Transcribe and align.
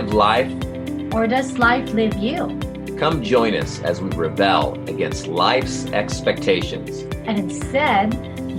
live 0.00 0.14
life? 0.14 1.12
Or 1.12 1.26
does 1.26 1.58
life 1.58 1.92
live 1.92 2.16
you? 2.16 2.58
Come 2.98 3.22
join 3.22 3.54
us 3.54 3.80
as 3.82 4.00
we 4.00 4.08
rebel 4.10 4.72
against 4.88 5.26
life's 5.26 5.84
expectations. 5.86 7.00
And 7.26 7.38
instead, 7.38 8.14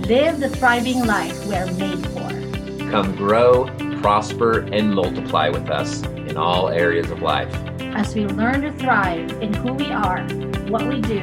live 0.06 0.38
the 0.38 0.48
thriving 0.48 1.04
life 1.04 1.44
we 1.46 1.56
are 1.56 1.66
made 1.72 2.06
for. 2.08 2.90
Come 2.90 3.16
grow, 3.16 3.66
prosper, 4.00 4.60
and 4.72 4.94
multiply 4.94 5.48
with 5.48 5.68
us 5.68 6.02
in 6.02 6.36
all 6.36 6.68
areas 6.68 7.10
of 7.10 7.22
life. 7.22 7.52
As 7.80 8.14
we 8.14 8.26
learn 8.26 8.62
to 8.62 8.72
thrive 8.72 9.30
in 9.42 9.52
who 9.52 9.72
we 9.72 9.90
are, 9.90 10.22
what 10.68 10.86
we 10.86 11.00
do, 11.00 11.20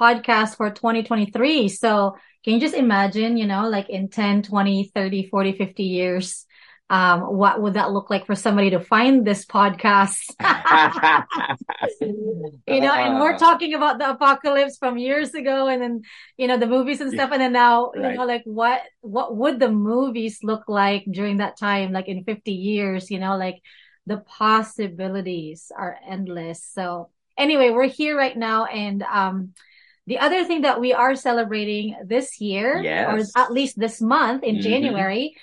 podcast 0.00 0.56
for 0.56 0.70
2023. 0.70 1.68
So 1.68 2.16
can 2.44 2.54
you 2.54 2.60
just 2.60 2.74
imagine, 2.74 3.36
you 3.36 3.46
know, 3.46 3.68
like 3.68 3.90
in 3.90 4.08
10, 4.08 4.42
20, 4.42 4.90
30, 4.94 5.28
40, 5.28 5.52
50 5.52 5.82
years, 5.84 6.46
um, 6.88 7.20
what 7.20 7.60
would 7.62 7.74
that 7.74 7.92
look 7.92 8.10
like 8.10 8.26
for 8.26 8.34
somebody 8.34 8.70
to 8.70 8.80
find 8.80 9.24
this 9.26 9.44
podcast? 9.46 10.34
you 12.00 12.80
know, 12.80 12.92
and 12.92 13.20
we're 13.20 13.34
Uh, 13.34 13.38
talking 13.38 13.74
about 13.74 13.98
the 13.98 14.10
apocalypse 14.10 14.76
from 14.78 14.98
years 14.98 15.34
ago 15.34 15.68
and 15.68 15.82
then, 15.82 16.02
you 16.36 16.46
know, 16.48 16.56
the 16.58 16.66
movies 16.66 17.00
and 17.00 17.12
stuff. 17.12 17.30
And 17.32 17.40
then 17.40 17.52
now, 17.52 17.92
you 17.94 18.12
know, 18.12 18.24
like 18.24 18.42
what, 18.44 18.82
what 19.02 19.36
would 19.36 19.60
the 19.60 19.70
movies 19.70 20.40
look 20.42 20.64
like 20.68 21.04
during 21.10 21.38
that 21.38 21.58
time? 21.58 21.92
Like 21.92 22.08
in 22.08 22.24
50 22.24 22.52
years, 22.52 23.10
you 23.10 23.18
know, 23.18 23.36
like 23.36 23.60
the 24.06 24.18
possibilities 24.18 25.70
are 25.76 25.96
endless. 26.08 26.64
So 26.64 27.10
anyway, 27.38 27.70
we're 27.70 27.88
here 27.88 28.16
right 28.16 28.36
now. 28.36 28.64
And, 28.64 29.02
um, 29.02 29.54
the 30.10 30.18
other 30.18 30.42
thing 30.42 30.62
that 30.62 30.80
we 30.80 30.92
are 30.92 31.14
celebrating 31.14 31.94
this 32.04 32.40
year, 32.40 32.82
Yes. 32.82 33.06
or 33.36 33.40
at 33.40 33.52
least 33.52 33.78
this 33.78 34.00
month 34.00 34.42
in 34.42 34.56
Mhm. 34.56 34.62
January, 34.68 35.36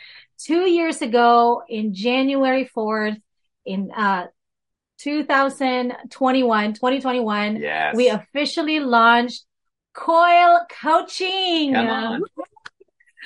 two 0.47 0.63
years 0.77 1.01
ago 1.01 1.63
in 1.69 1.93
January 1.93 2.65
4th 2.75 3.17
in, 3.63 3.91
uh, 3.95 4.27
2021, 4.97 6.73
2021, 6.73 7.55
yes. 7.61 7.95
we 7.95 8.09
officially 8.09 8.79
launched 8.81 9.45
Coil 9.93 10.65
Coaching. 10.81 11.71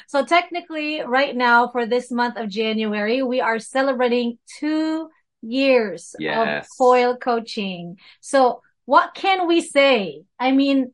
So 0.07 0.23
technically 0.23 1.01
right 1.01 1.35
now 1.35 1.69
for 1.69 1.87
this 1.87 2.11
month 2.11 2.37
of 2.37 2.49
January, 2.49 3.23
we 3.23 3.41
are 3.41 3.57
celebrating 3.57 4.37
two 4.59 5.09
years 5.41 6.13
of 6.59 6.67
Coil 6.77 7.17
Coaching. 7.17 7.97
So 8.19 8.61
what 8.85 9.15
can 9.15 9.47
we 9.47 9.61
say? 9.61 10.23
I 10.37 10.51
mean, 10.51 10.93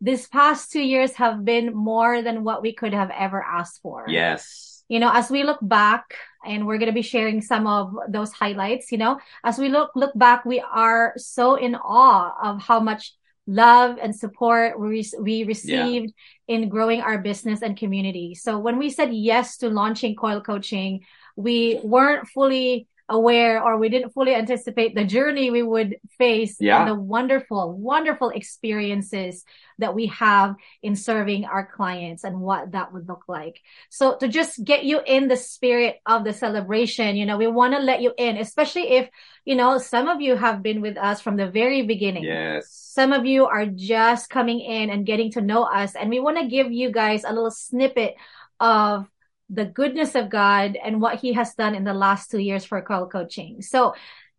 this 0.00 0.26
past 0.28 0.70
two 0.70 0.82
years 0.82 1.12
have 1.12 1.44
been 1.44 1.74
more 1.74 2.22
than 2.22 2.44
what 2.44 2.62
we 2.62 2.72
could 2.72 2.92
have 2.92 3.10
ever 3.10 3.42
asked 3.42 3.80
for 3.82 4.04
yes. 4.08 4.84
you 4.88 5.00
know, 5.00 5.10
as 5.12 5.30
we 5.30 5.42
look 5.42 5.58
back 5.62 6.14
and 6.44 6.66
we're 6.66 6.78
going 6.78 6.90
to 6.90 6.94
be 6.94 7.02
sharing 7.02 7.40
some 7.40 7.66
of 7.66 7.94
those 8.08 8.32
highlights, 8.32 8.92
you 8.92 8.98
know, 8.98 9.18
as 9.42 9.58
we 9.58 9.68
look, 9.68 9.90
look 9.96 10.12
back, 10.14 10.44
we 10.44 10.60
are 10.60 11.12
so 11.16 11.56
in 11.56 11.74
awe 11.74 12.32
of 12.42 12.62
how 12.62 12.78
much 12.78 13.12
love 13.48 13.98
and 14.00 14.14
support 14.14 14.78
we, 14.78 15.04
we 15.20 15.44
received 15.44 16.12
in 16.48 16.68
growing 16.68 17.00
our 17.00 17.18
business 17.18 17.62
and 17.62 17.76
community. 17.76 18.34
So 18.34 18.58
when 18.58 18.78
we 18.78 18.90
said 18.90 19.12
yes 19.12 19.56
to 19.58 19.68
launching 19.68 20.14
Coil 20.16 20.40
Coaching, 20.40 21.04
we 21.36 21.80
weren't 21.82 22.28
fully 22.28 22.88
aware 23.08 23.62
or 23.62 23.78
we 23.78 23.88
didn't 23.88 24.10
fully 24.10 24.34
anticipate 24.34 24.94
the 24.94 25.04
journey 25.04 25.50
we 25.50 25.62
would 25.62 25.96
face 26.18 26.56
Yeah. 26.58 26.80
and 26.80 26.90
the 26.90 26.94
wonderful, 26.94 27.72
wonderful 27.72 28.30
experiences 28.30 29.44
that 29.78 29.94
we 29.94 30.06
have 30.06 30.56
in 30.82 30.96
serving 30.96 31.44
our 31.44 31.64
clients 31.64 32.24
and 32.24 32.40
what 32.40 32.72
that 32.72 32.92
would 32.92 33.06
look 33.06 33.24
like. 33.28 33.60
So 33.90 34.16
to 34.16 34.26
just 34.26 34.64
get 34.64 34.84
you 34.84 35.00
in 35.06 35.28
the 35.28 35.36
spirit 35.36 36.00
of 36.04 36.24
the 36.24 36.32
celebration, 36.32 37.16
you 37.16 37.26
know, 37.26 37.36
we 37.36 37.46
want 37.46 37.74
to 37.74 37.80
let 37.80 38.02
you 38.02 38.12
in, 38.18 38.38
especially 38.38 38.88
if, 38.96 39.08
you 39.44 39.54
know, 39.54 39.78
some 39.78 40.08
of 40.08 40.20
you 40.20 40.34
have 40.34 40.62
been 40.62 40.80
with 40.80 40.96
us 40.96 41.20
from 41.20 41.36
the 41.36 41.48
very 41.48 41.82
beginning. 41.82 42.24
Yes. 42.24 42.68
Some 42.70 43.12
of 43.12 43.24
you 43.24 43.46
are 43.46 43.66
just 43.66 44.30
coming 44.30 44.60
in 44.60 44.90
and 44.90 45.06
getting 45.06 45.30
to 45.32 45.40
know 45.40 45.62
us. 45.62 45.94
And 45.94 46.10
we 46.10 46.18
want 46.18 46.38
to 46.38 46.48
give 46.48 46.72
you 46.72 46.90
guys 46.90 47.22
a 47.22 47.32
little 47.32 47.50
snippet 47.52 48.16
of 48.58 49.06
the 49.48 49.64
goodness 49.64 50.14
of 50.14 50.28
God 50.30 50.76
and 50.82 51.00
what 51.00 51.20
he 51.20 51.32
has 51.34 51.54
done 51.54 51.74
in 51.74 51.84
the 51.84 51.94
last 51.94 52.30
two 52.30 52.38
years 52.38 52.64
for 52.64 52.80
Coil 52.82 53.06
Coaching. 53.06 53.62
So 53.62 53.94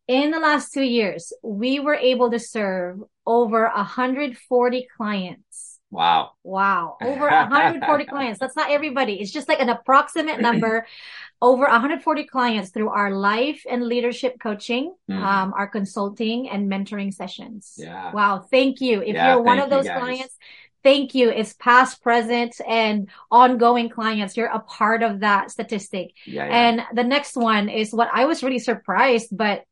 in 0.07 0.31
the 0.31 0.39
last 0.39 0.73
two 0.73 0.83
years, 0.83 1.33
we 1.43 1.79
were 1.79 1.95
able 1.95 2.31
to 2.31 2.39
serve 2.39 2.99
over 3.25 3.69
140 3.73 4.87
clients. 4.95 5.79
Wow. 5.89 6.31
Wow. 6.43 6.97
Over 7.01 7.29
140 7.29 8.05
clients. 8.13 8.39
That's 8.39 8.55
not 8.57 8.71
everybody. 8.71 9.21
It's 9.21 9.31
just 9.31 9.47
like 9.47 9.61
an 9.61 9.69
approximate 9.69 10.41
number. 10.41 10.85
Over 11.39 11.63
140 11.65 12.23
clients 12.25 12.71
through 12.71 12.89
our 12.89 13.11
life 13.11 13.61
and 13.69 13.85
leadership 13.85 14.39
coaching, 14.41 14.95
Mhm. 15.07 15.21
um, 15.21 15.53
our 15.55 15.67
consulting 15.67 16.49
and 16.49 16.67
mentoring 16.67 17.13
sessions. 17.13 17.75
Yeah. 17.77 18.11
Wow. 18.11 18.39
Thank 18.39 18.81
you. 18.81 19.03
If 19.03 19.13
Yeah, 19.13 19.35
you're 19.35 19.43
one 19.43 19.59
of 19.59 19.69
those 19.69 19.85
clients, 19.87 20.35
thank 20.83 21.15
you. 21.15 21.29
It's 21.29 21.53
past, 21.53 22.01
present, 22.01 22.59
and 22.67 23.09
ongoing 23.31 23.89
clients. 23.89 24.37
You're 24.37 24.47
a 24.47 24.59
part 24.59 25.03
of 25.03 25.21
that 25.21 25.51
statistic. 25.51 26.13
Yeah. 26.25 26.45
yeah. 26.45 26.69
And 26.69 26.81
the 26.93 27.03
next 27.03 27.35
one 27.35 27.69
is 27.69 27.93
what 27.93 28.09
I 28.13 28.25
was 28.25 28.43
really 28.43 28.59
surprised, 28.59 29.35
but 29.35 29.63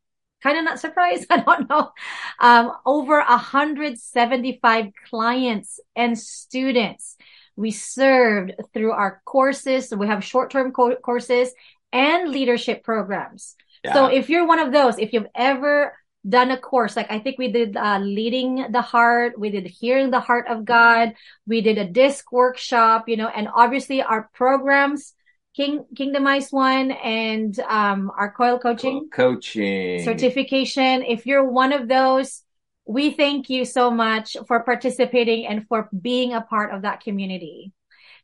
kind 0.41 0.57
of 0.57 0.65
not 0.65 0.79
surprised. 0.79 1.27
I 1.29 1.41
don't 1.41 1.69
know. 1.69 1.91
Um, 2.39 2.71
over 2.85 3.17
175 3.17 4.85
clients 5.09 5.79
and 5.95 6.17
students 6.17 7.17
we 7.55 7.71
served 7.71 8.53
through 8.73 8.91
our 8.91 9.21
courses. 9.25 9.89
So 9.89 9.97
we 9.97 10.07
have 10.07 10.23
short-term 10.23 10.71
co- 10.71 10.95
courses 10.95 11.53
and 11.91 12.29
leadership 12.29 12.83
programs. 12.83 13.55
Yeah. 13.83 13.94
So 13.94 14.05
if 14.07 14.29
you're 14.29 14.47
one 14.47 14.59
of 14.59 14.71
those, 14.71 14.97
if 14.99 15.13
you've 15.13 15.27
ever 15.33 15.97
done 16.28 16.52
a 16.52 16.58
course, 16.58 16.96
like 16.96 17.12
I 17.12 17.19
think 17.19 17.38
we 17.38 17.52
did 17.52 17.78
uh, 17.78 18.00
leading 18.00 18.68
the 18.72 18.81
heart, 18.81 19.39
we 19.39 19.50
did 19.50 19.68
hearing 19.68 20.12
the 20.12 20.19
heart 20.19 20.48
of 20.48 20.66
God, 20.66 21.13
we 21.45 21.62
did 21.62 21.77
a 21.77 21.86
DISC 21.86 22.31
workshop, 22.31 23.07
you 23.07 23.18
know, 23.18 23.27
and 23.27 23.48
obviously 23.54 24.01
our 24.01 24.30
programs, 24.33 25.13
King 25.56 25.86
Kingdomize 25.95 26.51
one 26.51 26.92
and 26.92 27.57
um, 27.62 28.12
our 28.18 28.31
coil 28.31 28.60
coaching 28.60 29.10
coaching 29.12 30.04
certification. 30.04 31.04
If 31.04 31.25
you're 31.25 31.50
one 31.50 31.72
of 31.72 31.88
those, 31.88 32.44
we 32.86 33.12
thank 33.12 33.50
you 33.50 33.63
so 33.63 33.89
much 33.89 34.36
for 34.48 34.63
participating 34.63 35.48
and 35.48 35.68
for 35.68 35.89
being 36.00 36.33
a 36.33 36.42
part 36.42 36.74
of 36.74 36.81
that 36.81 37.01
community. 37.01 37.71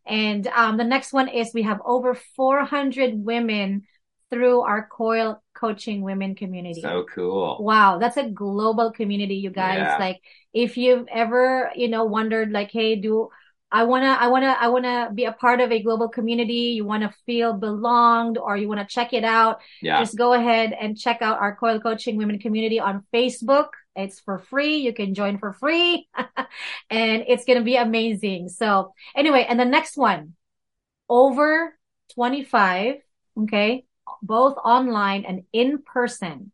And 0.05 0.45
um, 0.47 0.77
the 0.77 0.83
next 0.83 1.13
one 1.13 1.27
is 1.27 1.53
we 1.53 1.61
have 1.63 1.79
over 1.85 2.15
400 2.35 3.13
women 3.15 3.83
through 4.31 4.61
our 4.61 4.87
coil 4.87 5.43
coaching 5.53 6.01
women 6.01 6.35
community. 6.35 6.81
So 6.81 7.05
cool. 7.13 7.57
Wow, 7.59 7.97
that's 7.99 8.17
a 8.17 8.29
global 8.29 8.91
community, 8.91 9.35
you 9.35 9.49
guys. 9.49 9.79
Yeah. 9.79 9.97
Like 9.97 10.21
if 10.53 10.77
you've 10.77 11.07
ever, 11.11 11.71
you 11.75 11.89
know, 11.89 12.05
wondered 12.05 12.51
like, 12.51 12.71
hey, 12.71 12.95
do 12.95 13.29
I 13.73 13.83
wanna, 13.83 14.17
I 14.19 14.27
wanna, 14.27 14.57
I 14.59 14.67
wanna 14.67 15.11
be 15.13 15.25
a 15.25 15.31
part 15.31 15.61
of 15.61 15.71
a 15.71 15.81
global 15.81 16.09
community. 16.09 16.73
You 16.75 16.83
wanna 16.83 17.13
feel 17.25 17.53
belonged 17.53 18.37
or 18.37 18.57
you 18.57 18.67
wanna 18.67 18.87
check 18.87 19.13
it 19.13 19.23
out. 19.23 19.61
Yeah. 19.81 19.99
Just 19.99 20.17
go 20.17 20.33
ahead 20.33 20.73
and 20.77 20.97
check 20.97 21.21
out 21.21 21.39
our 21.39 21.55
coil 21.55 21.79
coaching 21.79 22.17
women 22.17 22.39
community 22.39 22.79
on 22.79 23.05
Facebook. 23.13 23.67
It's 23.95 24.19
for 24.19 24.39
free. 24.39 24.77
You 24.77 24.93
can 24.93 25.13
join 25.13 25.37
for 25.37 25.53
free 25.53 26.07
and 26.89 27.23
it's 27.27 27.45
going 27.45 27.59
to 27.59 27.65
be 27.65 27.75
amazing. 27.75 28.47
So 28.49 28.93
anyway, 29.15 29.45
and 29.47 29.59
the 29.59 29.65
next 29.65 29.97
one, 29.97 30.35
over 31.09 31.77
25, 32.15 32.95
okay, 33.41 33.85
both 34.21 34.57
online 34.63 35.25
and 35.25 35.43
in 35.53 35.79
person 35.79 36.51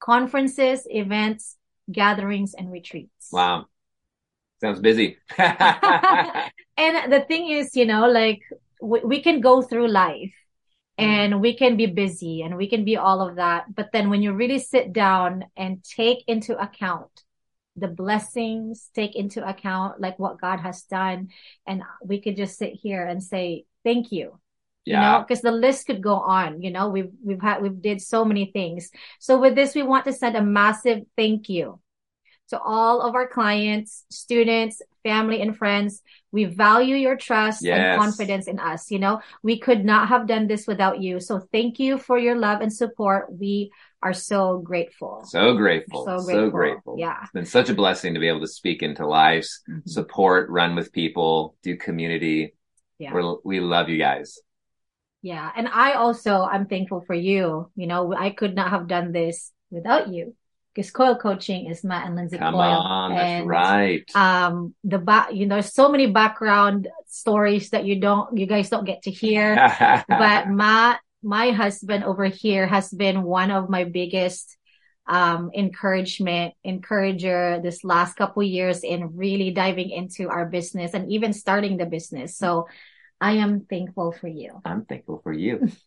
conferences, 0.00 0.86
events, 0.90 1.56
gatherings, 1.90 2.54
and 2.54 2.70
retreats. 2.70 3.28
Wow. 3.32 3.66
Sounds 4.60 4.80
busy. 4.80 5.18
and 5.38 7.12
the 7.12 7.24
thing 7.28 7.50
is, 7.50 7.76
you 7.76 7.86
know, 7.86 8.08
like 8.08 8.42
we, 8.80 9.00
we 9.00 9.22
can 9.22 9.40
go 9.40 9.62
through 9.62 9.88
life 9.88 10.34
mm. 10.98 11.04
and 11.04 11.40
we 11.40 11.56
can 11.56 11.76
be 11.76 11.86
busy 11.86 12.42
and 12.42 12.56
we 12.56 12.68
can 12.68 12.84
be 12.84 12.96
all 12.96 13.26
of 13.26 13.36
that. 13.36 13.74
But 13.74 13.90
then 13.92 14.10
when 14.10 14.22
you 14.22 14.32
really 14.32 14.58
sit 14.58 14.92
down 14.92 15.44
and 15.56 15.82
take 15.84 16.24
into 16.26 16.58
account 16.60 17.24
the 17.76 17.88
blessings, 17.88 18.90
take 18.94 19.14
into 19.14 19.46
account 19.48 20.00
like 20.00 20.18
what 20.18 20.40
God 20.40 20.58
has 20.58 20.82
done, 20.82 21.28
and 21.66 21.82
we 22.02 22.20
could 22.20 22.36
just 22.36 22.58
sit 22.58 22.72
here 22.72 23.06
and 23.06 23.22
say, 23.22 23.66
thank 23.84 24.10
you. 24.10 24.40
Yeah. 24.88 24.96
You 24.96 25.18
know, 25.18 25.24
because 25.24 25.42
the 25.42 25.52
list 25.52 25.86
could 25.86 26.02
go 26.02 26.14
on, 26.14 26.62
you 26.62 26.70
know, 26.70 26.88
we've, 26.88 27.12
we've 27.22 27.42
had, 27.42 27.60
we've 27.62 27.80
did 27.80 28.00
so 28.00 28.24
many 28.24 28.50
things. 28.52 28.90
So 29.20 29.38
with 29.38 29.54
this, 29.54 29.74
we 29.74 29.82
want 29.82 30.06
to 30.06 30.12
send 30.12 30.36
a 30.36 30.42
massive 30.42 31.02
thank 31.16 31.48
you 31.48 31.80
to 32.48 32.58
all 32.58 33.02
of 33.02 33.14
our 33.14 33.28
clients, 33.28 34.04
students, 34.10 34.80
family 35.02 35.42
and 35.42 35.56
friends. 35.56 36.02
We 36.32 36.44
value 36.46 36.96
your 36.96 37.16
trust 37.16 37.62
yes. 37.62 37.78
and 37.78 38.00
confidence 38.00 38.46
in 38.46 38.58
us. 38.58 38.90
You 38.90 38.98
know, 38.98 39.20
we 39.42 39.58
could 39.58 39.84
not 39.84 40.08
have 40.08 40.26
done 40.26 40.46
this 40.46 40.66
without 40.66 41.00
you. 41.00 41.20
So 41.20 41.40
thank 41.52 41.78
you 41.78 41.98
for 41.98 42.18
your 42.18 42.36
love 42.36 42.62
and 42.62 42.72
support. 42.72 43.26
We 43.30 43.70
are 44.02 44.14
so 44.14 44.58
grateful. 44.58 45.24
So 45.26 45.54
grateful. 45.54 46.06
So 46.06 46.24
grateful. 46.24 46.46
So 46.46 46.50
grateful. 46.50 46.96
Yeah. 46.98 47.18
It's 47.22 47.32
been 47.32 47.44
such 47.44 47.68
a 47.68 47.74
blessing 47.74 48.14
to 48.14 48.20
be 48.20 48.28
able 48.28 48.40
to 48.40 48.48
speak 48.48 48.82
into 48.82 49.06
lives, 49.06 49.60
mm-hmm. 49.68 49.86
support, 49.86 50.48
run 50.48 50.74
with 50.74 50.92
people, 50.92 51.56
do 51.62 51.76
community. 51.76 52.54
Yeah. 52.98 53.12
We're, 53.12 53.36
we 53.44 53.60
love 53.60 53.90
you 53.90 53.98
guys. 53.98 54.38
Yeah. 55.22 55.50
And 55.56 55.68
I 55.68 55.92
also, 55.92 56.42
I'm 56.42 56.66
thankful 56.66 57.02
for 57.06 57.14
you. 57.14 57.70
You 57.74 57.86
know, 57.86 58.14
I 58.14 58.30
could 58.30 58.54
not 58.54 58.70
have 58.70 58.86
done 58.86 59.12
this 59.12 59.52
without 59.70 60.08
you 60.08 60.34
because 60.74 60.92
coil 60.92 61.16
coaching 61.16 61.66
is 61.66 61.82
Matt 61.82 62.06
and 62.06 62.14
Lindsay 62.14 62.38
Come 62.38 62.54
Coyle. 62.54 62.62
on, 62.62 63.12
and, 63.12 63.18
that's 63.18 63.46
right. 63.48 64.04
Um, 64.14 64.74
the 64.84 64.98
back, 64.98 65.34
you 65.34 65.46
know, 65.46 65.56
there's 65.56 65.74
so 65.74 65.88
many 65.88 66.06
background 66.06 66.86
stories 67.08 67.70
that 67.70 67.84
you 67.84 68.00
don't, 68.00 68.38
you 68.38 68.46
guys 68.46 68.70
don't 68.70 68.84
get 68.84 69.02
to 69.02 69.10
hear. 69.10 69.56
but 70.08 70.48
Matt, 70.48 71.00
my 71.22 71.50
husband 71.50 72.04
over 72.04 72.26
here 72.26 72.66
has 72.68 72.90
been 72.90 73.24
one 73.24 73.50
of 73.50 73.68
my 73.68 73.84
biggest 73.84 74.56
um, 75.08 75.50
encouragement, 75.52 76.54
encourager 76.62 77.60
this 77.60 77.82
last 77.82 78.14
couple 78.14 78.42
years 78.44 78.84
in 78.84 79.16
really 79.16 79.50
diving 79.50 79.90
into 79.90 80.28
our 80.28 80.46
business 80.46 80.94
and 80.94 81.10
even 81.10 81.32
starting 81.32 81.76
the 81.76 81.86
business. 81.86 82.36
So 82.36 82.68
I 83.20 83.32
am 83.32 83.66
thankful 83.68 84.12
for 84.12 84.28
you. 84.28 84.60
I'm 84.64 84.84
thankful 84.84 85.20
for 85.22 85.32
you. 85.32 85.68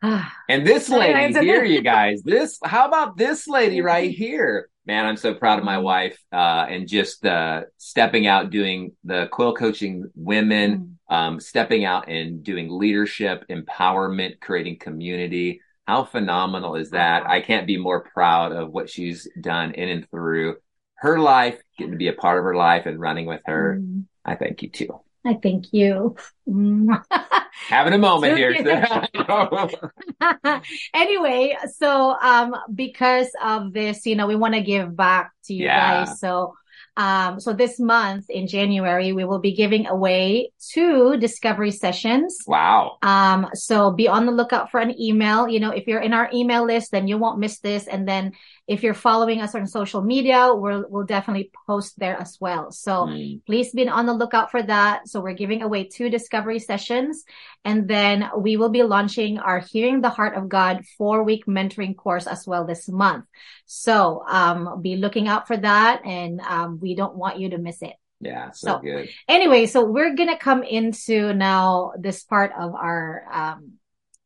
and 0.02 0.66
this 0.66 0.88
lady 0.88 1.38
here, 1.40 1.64
you 1.64 1.80
guys, 1.80 2.22
this, 2.22 2.58
how 2.64 2.86
about 2.86 3.16
this 3.16 3.48
lady 3.48 3.80
right 3.82 4.10
here? 4.10 4.68
Man, 4.86 5.06
I'm 5.06 5.16
so 5.16 5.34
proud 5.34 5.58
of 5.58 5.64
my 5.64 5.78
wife, 5.78 6.18
uh, 6.32 6.66
and 6.68 6.88
just, 6.88 7.24
uh, 7.26 7.62
stepping 7.76 8.26
out, 8.26 8.50
doing 8.50 8.92
the 9.04 9.28
coil 9.32 9.54
coaching 9.54 10.10
women, 10.14 10.98
mm. 11.10 11.14
um, 11.14 11.40
stepping 11.40 11.84
out 11.84 12.08
and 12.08 12.42
doing 12.42 12.70
leadership, 12.70 13.44
empowerment, 13.50 14.40
creating 14.40 14.78
community. 14.78 15.60
How 15.86 16.04
phenomenal 16.04 16.76
is 16.76 16.90
that? 16.90 17.26
I 17.26 17.40
can't 17.40 17.66
be 17.66 17.76
more 17.76 18.02
proud 18.02 18.52
of 18.52 18.70
what 18.70 18.88
she's 18.88 19.28
done 19.40 19.72
in 19.72 19.88
and 19.88 20.10
through 20.10 20.56
her 20.96 21.18
life, 21.18 21.60
getting 21.76 21.92
to 21.92 21.98
be 21.98 22.08
a 22.08 22.12
part 22.12 22.38
of 22.38 22.44
her 22.44 22.54
life 22.54 22.86
and 22.86 23.00
running 23.00 23.26
with 23.26 23.42
her. 23.46 23.78
Mm. 23.80 24.04
I 24.28 24.34
thank 24.34 24.62
you 24.62 24.68
too. 24.68 25.00
I 25.24 25.34
thank 25.42 25.72
you. 25.72 26.16
Having 26.46 27.92
a 27.92 27.98
moment 27.98 28.38
here. 28.38 28.50
anyway, 30.94 31.56
so 31.76 32.16
um 32.20 32.54
because 32.74 33.28
of 33.42 33.72
this, 33.72 34.06
you 34.06 34.16
know, 34.16 34.26
we 34.26 34.36
want 34.36 34.54
to 34.54 34.60
give 34.60 34.96
back 34.96 35.32
to 35.44 35.54
you 35.54 35.64
yeah. 35.64 36.04
guys. 36.04 36.20
So 36.20 36.54
um, 36.98 37.38
so 37.38 37.52
this 37.52 37.78
month 37.78 38.28
in 38.28 38.48
January, 38.48 39.12
we 39.12 39.24
will 39.24 39.38
be 39.38 39.54
giving 39.54 39.86
away 39.86 40.50
two 40.58 41.16
discovery 41.18 41.70
sessions. 41.70 42.38
Wow. 42.44 42.98
Um, 43.02 43.48
so 43.54 43.92
be 43.92 44.08
on 44.08 44.26
the 44.26 44.32
lookout 44.32 44.72
for 44.72 44.80
an 44.80 45.00
email. 45.00 45.48
You 45.48 45.60
know, 45.60 45.70
if 45.70 45.86
you're 45.86 46.00
in 46.00 46.12
our 46.12 46.28
email 46.34 46.66
list, 46.66 46.90
then 46.90 47.06
you 47.06 47.16
won't 47.16 47.38
miss 47.38 47.60
this. 47.60 47.86
And 47.86 48.06
then 48.06 48.32
if 48.68 48.82
you're 48.82 48.92
following 48.92 49.40
us 49.40 49.54
on 49.54 49.66
social 49.66 50.02
media, 50.02 50.50
we'll, 50.52 50.84
we'll 50.90 51.06
definitely 51.06 51.50
post 51.66 51.98
there 51.98 52.20
as 52.20 52.36
well. 52.38 52.70
So 52.70 53.06
please 53.46 53.72
be 53.72 53.88
on 53.88 54.04
the 54.04 54.12
lookout 54.12 54.50
for 54.50 54.62
that. 54.62 55.08
So 55.08 55.22
we're 55.22 55.32
giving 55.32 55.62
away 55.62 55.84
two 55.84 56.10
discovery 56.10 56.58
sessions 56.58 57.24
and 57.64 57.88
then 57.88 58.28
we 58.36 58.58
will 58.58 58.68
be 58.68 58.82
launching 58.82 59.38
our 59.38 59.58
Hearing 59.58 60.02
the 60.02 60.10
Heart 60.10 60.36
of 60.36 60.50
God 60.50 60.84
four 60.98 61.24
week 61.24 61.46
mentoring 61.46 61.96
course 61.96 62.26
as 62.26 62.46
well 62.46 62.66
this 62.66 62.90
month. 62.90 63.24
So, 63.64 64.22
um, 64.28 64.82
be 64.82 64.96
looking 64.96 65.28
out 65.28 65.46
for 65.46 65.56
that 65.56 66.04
and, 66.04 66.38
um, 66.42 66.78
we 66.78 66.94
don't 66.94 67.16
want 67.16 67.38
you 67.38 67.50
to 67.50 67.58
miss 67.58 67.80
it. 67.80 67.94
Yeah, 68.20 68.50
so, 68.50 68.66
so 68.66 68.78
good. 68.80 69.08
Anyway, 69.28 69.64
so 69.64 69.86
we're 69.86 70.14
going 70.14 70.28
to 70.28 70.36
come 70.36 70.62
into 70.62 71.32
now 71.32 71.92
this 71.98 72.22
part 72.22 72.52
of 72.58 72.74
our, 72.74 73.24
um, 73.32 73.72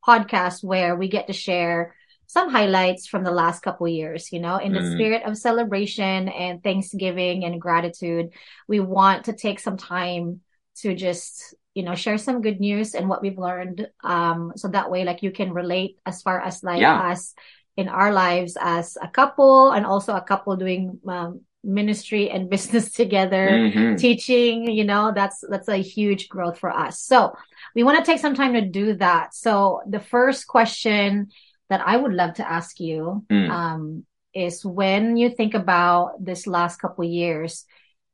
podcast 0.04 0.64
where 0.64 0.96
we 0.96 1.06
get 1.08 1.28
to 1.28 1.32
share 1.32 1.94
some 2.32 2.48
highlights 2.48 3.06
from 3.06 3.24
the 3.24 3.30
last 3.30 3.60
couple 3.60 3.86
years, 3.86 4.32
you 4.32 4.40
know, 4.40 4.56
in 4.56 4.72
the 4.72 4.80
mm. 4.80 4.94
spirit 4.94 5.22
of 5.24 5.36
celebration 5.36 6.30
and 6.30 6.62
Thanksgiving 6.62 7.44
and 7.44 7.60
gratitude. 7.60 8.30
We 8.66 8.80
want 8.80 9.26
to 9.26 9.34
take 9.34 9.60
some 9.60 9.76
time 9.76 10.40
to 10.76 10.94
just, 10.94 11.54
you 11.74 11.82
know, 11.82 11.94
share 11.94 12.16
some 12.16 12.40
good 12.40 12.58
news 12.58 12.94
and 12.94 13.06
what 13.06 13.20
we've 13.20 13.36
learned. 13.36 13.86
Um, 14.02 14.52
so 14.56 14.68
that 14.68 14.90
way, 14.90 15.04
like 15.04 15.22
you 15.22 15.30
can 15.30 15.52
relate 15.52 15.98
as 16.06 16.22
far 16.22 16.40
as 16.40 16.62
like 16.62 16.80
yeah. 16.80 17.10
us 17.10 17.34
in 17.76 17.88
our 17.88 18.14
lives 18.14 18.56
as 18.58 18.96
a 19.02 19.08
couple 19.08 19.72
and 19.72 19.84
also 19.84 20.16
a 20.16 20.22
couple 20.22 20.56
doing, 20.56 21.00
um, 21.06 21.42
ministry 21.62 22.30
and 22.30 22.48
business 22.54 22.92
together, 22.92 23.46
mm-hmm. 23.50 23.96
teaching, 23.96 24.70
you 24.70 24.84
know, 24.84 25.12
that's, 25.14 25.44
that's 25.50 25.68
a 25.68 25.76
huge 25.76 26.30
growth 26.30 26.58
for 26.58 26.70
us. 26.70 26.98
So 26.98 27.36
we 27.74 27.82
want 27.82 28.02
to 28.02 28.10
take 28.10 28.22
some 28.22 28.34
time 28.34 28.54
to 28.54 28.62
do 28.62 28.94
that. 28.94 29.34
So 29.34 29.82
the 29.86 30.00
first 30.00 30.46
question 30.46 31.28
that 31.72 31.80
I 31.86 31.96
would 31.96 32.12
love 32.12 32.34
to 32.34 32.46
ask 32.46 32.78
you 32.80 33.24
mm. 33.30 33.48
um, 33.48 34.04
is 34.34 34.62
when 34.62 35.16
you 35.16 35.30
think 35.30 35.54
about 35.54 36.22
this 36.22 36.46
last 36.46 36.76
couple 36.76 37.02
years, 37.02 37.64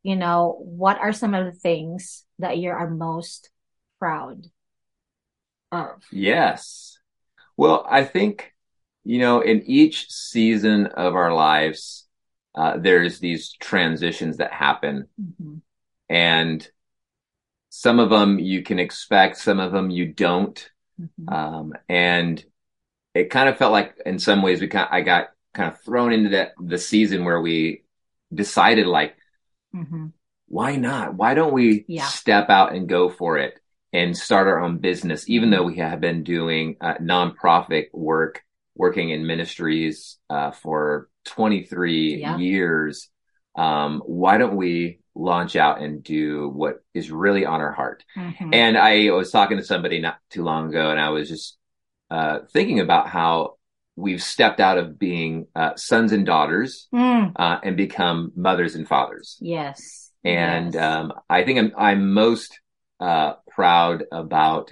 you 0.04 0.14
know, 0.14 0.56
what 0.60 0.96
are 0.98 1.12
some 1.12 1.34
of 1.34 1.44
the 1.44 1.58
things 1.58 2.24
that 2.38 2.58
you 2.58 2.70
are 2.70 2.88
most 2.88 3.50
proud 3.98 4.46
of? 5.72 6.04
Yes. 6.12 6.98
Well, 7.56 7.84
I 7.90 8.04
think, 8.04 8.54
you 9.04 9.18
know, 9.18 9.40
in 9.40 9.64
each 9.66 10.08
season 10.08 10.86
of 10.86 11.16
our 11.16 11.34
lives, 11.34 12.06
uh, 12.54 12.76
there's 12.78 13.18
these 13.18 13.54
transitions 13.54 14.36
that 14.36 14.52
happen. 14.52 15.08
Mm-hmm. 15.20 15.56
And 16.08 16.70
some 17.70 17.98
of 17.98 18.08
them 18.08 18.38
you 18.38 18.62
can 18.62 18.78
expect, 18.78 19.38
some 19.38 19.58
of 19.58 19.72
them 19.72 19.90
you 19.90 20.06
don't. 20.06 20.70
Mm-hmm. 21.00 21.34
Um, 21.34 21.72
and 21.88 22.44
it 23.18 23.30
kind 23.30 23.48
of 23.48 23.58
felt 23.58 23.72
like 23.72 23.94
in 24.06 24.18
some 24.18 24.42
ways 24.42 24.60
we 24.60 24.68
kind 24.68 24.86
of, 24.86 24.92
I 24.92 25.00
got 25.00 25.30
kind 25.52 25.72
of 25.72 25.80
thrown 25.80 26.12
into 26.12 26.30
that 26.30 26.52
the 26.60 26.78
season 26.78 27.24
where 27.24 27.40
we 27.40 27.82
decided 28.32 28.86
like 28.86 29.16
mm-hmm. 29.74 30.06
why 30.46 30.76
not 30.76 31.14
why 31.14 31.34
don't 31.34 31.52
we 31.52 31.84
yeah. 31.88 32.06
step 32.06 32.48
out 32.48 32.74
and 32.74 32.88
go 32.88 33.08
for 33.08 33.38
it 33.38 33.58
and 33.92 34.16
start 34.16 34.46
our 34.46 34.60
own 34.60 34.78
business 34.78 35.28
even 35.28 35.50
though 35.50 35.64
we 35.64 35.78
have 35.78 36.00
been 36.00 36.22
doing 36.22 36.76
uh, 36.80 36.94
nonprofit 36.94 37.86
work 37.92 38.42
working 38.76 39.10
in 39.10 39.26
ministries 39.26 40.18
uh, 40.30 40.52
for 40.52 41.08
23 41.24 42.20
yeah. 42.20 42.36
years 42.36 43.08
um, 43.56 44.00
why 44.06 44.38
don't 44.38 44.56
we 44.56 45.00
launch 45.16 45.56
out 45.56 45.82
and 45.82 46.04
do 46.04 46.48
what 46.48 46.84
is 46.94 47.10
really 47.10 47.44
on 47.44 47.60
our 47.60 47.72
heart 47.72 48.04
mm-hmm. 48.16 48.54
and 48.54 48.78
i 48.78 49.10
was 49.10 49.32
talking 49.32 49.56
to 49.56 49.64
somebody 49.64 50.00
not 50.00 50.18
too 50.30 50.44
long 50.44 50.68
ago 50.68 50.90
and 50.90 51.00
i 51.00 51.08
was 51.08 51.28
just 51.28 51.57
uh, 52.10 52.40
thinking 52.52 52.80
about 52.80 53.08
how 53.08 53.54
we've 53.98 54.22
stepped 54.22 54.60
out 54.60 54.78
of 54.78 54.98
being 54.98 55.46
uh, 55.56 55.74
sons 55.74 56.12
and 56.12 56.24
daughters 56.24 56.86
mm. 56.94 57.32
uh, 57.34 57.58
and 57.62 57.76
become 57.76 58.32
mothers 58.36 58.76
and 58.76 58.86
fathers. 58.86 59.36
Yes. 59.40 60.12
And 60.24 60.74
yes. 60.74 60.82
Um, 60.82 61.12
I 61.28 61.44
think 61.44 61.58
I'm, 61.58 61.72
I'm 61.76 62.12
most 62.12 62.60
uh, 63.00 63.34
proud 63.50 64.04
about 64.12 64.70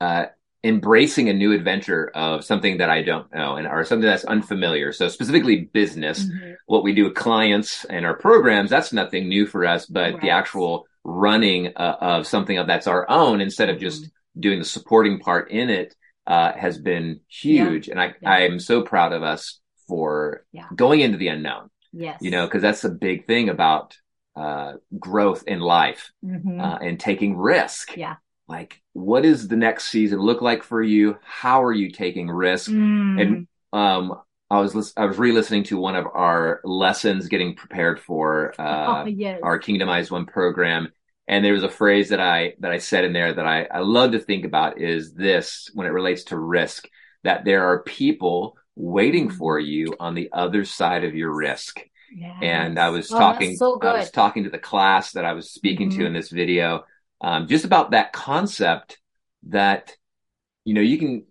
uh, 0.00 0.26
embracing 0.64 1.28
a 1.28 1.34
new 1.34 1.52
adventure 1.52 2.10
of 2.14 2.44
something 2.44 2.78
that 2.78 2.90
I 2.90 3.02
don't 3.02 3.32
know 3.32 3.56
and 3.56 3.66
or 3.66 3.84
something 3.84 4.08
that's 4.08 4.24
unfamiliar. 4.24 4.92
So 4.92 5.08
specifically 5.08 5.68
business, 5.72 6.24
mm-hmm. 6.24 6.52
what 6.66 6.82
we 6.82 6.94
do 6.94 7.04
with 7.04 7.14
clients 7.14 7.84
and 7.84 8.06
our 8.06 8.16
programs, 8.16 8.70
that's 8.70 8.92
nothing 8.92 9.28
new 9.28 9.46
for 9.46 9.66
us, 9.66 9.86
but 9.86 10.14
right. 10.14 10.20
the 10.20 10.30
actual 10.30 10.86
running 11.04 11.72
uh, 11.76 11.96
of 12.00 12.26
something 12.26 12.58
of 12.58 12.66
that's 12.66 12.86
our 12.86 13.08
own 13.08 13.40
instead 13.40 13.68
of 13.68 13.78
just 13.78 14.02
mm-hmm. 14.02 14.40
doing 14.40 14.58
the 14.58 14.64
supporting 14.64 15.20
part 15.20 15.50
in 15.50 15.68
it 15.68 15.94
uh, 16.28 16.52
has 16.52 16.78
been 16.78 17.20
huge. 17.28 17.88
Yeah. 17.88 17.92
And 17.92 18.00
I, 18.00 18.14
yeah. 18.22 18.30
I 18.30 18.40
am 18.42 18.60
so 18.60 18.82
proud 18.82 19.12
of 19.12 19.24
us 19.24 19.58
for 19.88 20.44
yeah. 20.52 20.66
going 20.76 21.00
into 21.00 21.18
the 21.18 21.28
unknown. 21.28 21.70
Yes. 21.92 22.18
You 22.20 22.30
know, 22.30 22.46
cause 22.46 22.62
that's 22.62 22.84
a 22.84 22.90
big 22.90 23.26
thing 23.26 23.48
about, 23.48 23.96
uh, 24.36 24.74
growth 24.98 25.42
in 25.48 25.58
life 25.58 26.12
Mhm. 26.24 26.60
uh, 26.62 26.78
and 26.80 27.00
taking 27.00 27.36
risk. 27.36 27.96
yeah. 27.96 28.16
Like, 28.46 28.80
what 28.94 29.24
does 29.24 29.46
the 29.48 29.56
next 29.56 29.88
season 29.88 30.20
look 30.20 30.40
like 30.40 30.62
for 30.62 30.82
you? 30.82 31.18
How 31.22 31.62
are 31.64 31.72
you 31.72 31.90
taking 31.90 32.30
risk? 32.30 32.70
Mm. 32.70 33.20
And 33.20 33.48
um, 33.74 34.14
I 34.50 34.60
was 34.60 34.74
lis- 34.74 34.94
I 34.96 35.04
was 35.04 35.18
re-listening 35.18 35.64
to 35.64 35.76
one 35.78 35.96
of 35.96 36.06
our 36.06 36.60
lessons, 36.64 37.28
getting 37.28 37.54
prepared 37.56 38.00
for 38.00 38.54
uh, 38.58 39.02
oh, 39.04 39.06
yes. 39.06 39.40
our 39.42 39.58
Kingdomize 39.58 40.10
One 40.10 40.24
program, 40.24 40.88
and 41.28 41.44
there 41.44 41.52
was 41.52 41.62
a 41.62 41.68
phrase 41.68 42.08
that 42.08 42.20
I 42.20 42.54
that 42.60 42.72
I 42.72 42.78
said 42.78 43.04
in 43.04 43.12
there 43.12 43.32
that 43.34 43.46
I 43.46 43.64
I 43.64 43.80
love 43.80 44.12
to 44.12 44.18
think 44.18 44.44
about 44.44 44.80
is 44.80 45.12
this 45.14 45.70
when 45.74 45.86
it 45.86 45.90
relates 45.90 46.24
to 46.24 46.38
risk 46.38 46.88
that 47.24 47.44
there 47.44 47.64
are 47.68 47.82
people 47.82 48.56
waiting 48.74 49.28
for 49.30 49.58
you 49.58 49.94
on 50.00 50.14
the 50.14 50.30
other 50.32 50.64
side 50.64 51.04
of 51.04 51.14
your 51.14 51.32
risk. 51.34 51.80
Yes. 52.16 52.36
And 52.42 52.78
I 52.78 52.88
was 52.90 53.12
Oh, 53.12 53.18
talking 53.18 53.56
so 53.56 53.78
I 53.82 53.98
was 53.98 54.10
talking 54.10 54.44
to 54.44 54.50
the 54.50 54.58
class 54.58 55.12
that 55.12 55.24
I 55.24 55.34
was 55.34 55.50
speaking 55.50 55.90
to 55.90 55.98
Mhm. 55.98 56.06
in 56.06 56.12
this 56.14 56.30
video 56.30 56.84
um, 57.20 57.48
just 57.48 57.64
about 57.64 57.90
that 57.90 58.12
concept 58.12 58.98
that 59.48 59.94
you 60.64 60.74
know 60.74 60.80
you 60.80 60.98
can 60.98 61.24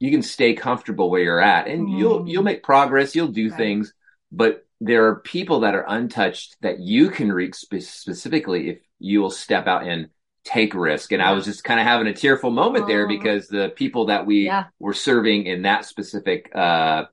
you 0.00 0.10
can 0.12 0.22
stay 0.22 0.54
comfortable 0.54 1.10
where 1.10 1.22
you're 1.22 1.40
at 1.40 1.66
and 1.66 1.90
you'll 1.90 2.20
Mm. 2.20 2.30
you'll 2.30 2.44
make 2.44 2.62
progress 2.62 3.14
you'll 3.16 3.28
do 3.42 3.48
Right. 3.50 3.56
things 3.58 3.92
but 4.32 4.64
there 4.80 5.06
are 5.08 5.16
people 5.20 5.60
that 5.60 5.74
are 5.74 5.84
untouched 5.88 6.56
that 6.62 6.78
you 6.78 7.10
can 7.10 7.32
reach 7.32 7.56
spe- 7.56 7.80
specifically 7.80 8.68
if 8.70 8.78
you 8.98 9.20
will 9.20 9.30
step 9.30 9.66
out 9.66 9.86
and 9.86 10.08
take 10.44 10.74
risk 10.74 11.12
and 11.12 11.20
i 11.22 11.32
was 11.32 11.44
just 11.44 11.62
kind 11.62 11.78
of 11.78 11.86
having 11.86 12.06
a 12.06 12.12
tearful 12.14 12.50
moment 12.50 12.86
there 12.86 13.06
because 13.06 13.48
the 13.48 13.68
people 13.76 14.06
that 14.06 14.24
we 14.24 14.46
Yeah. 14.46 14.64
were 14.78 14.94
serving 14.94 15.44
in 15.46 15.62
that 15.62 15.84
specific 15.84 16.50
uh 16.54 17.04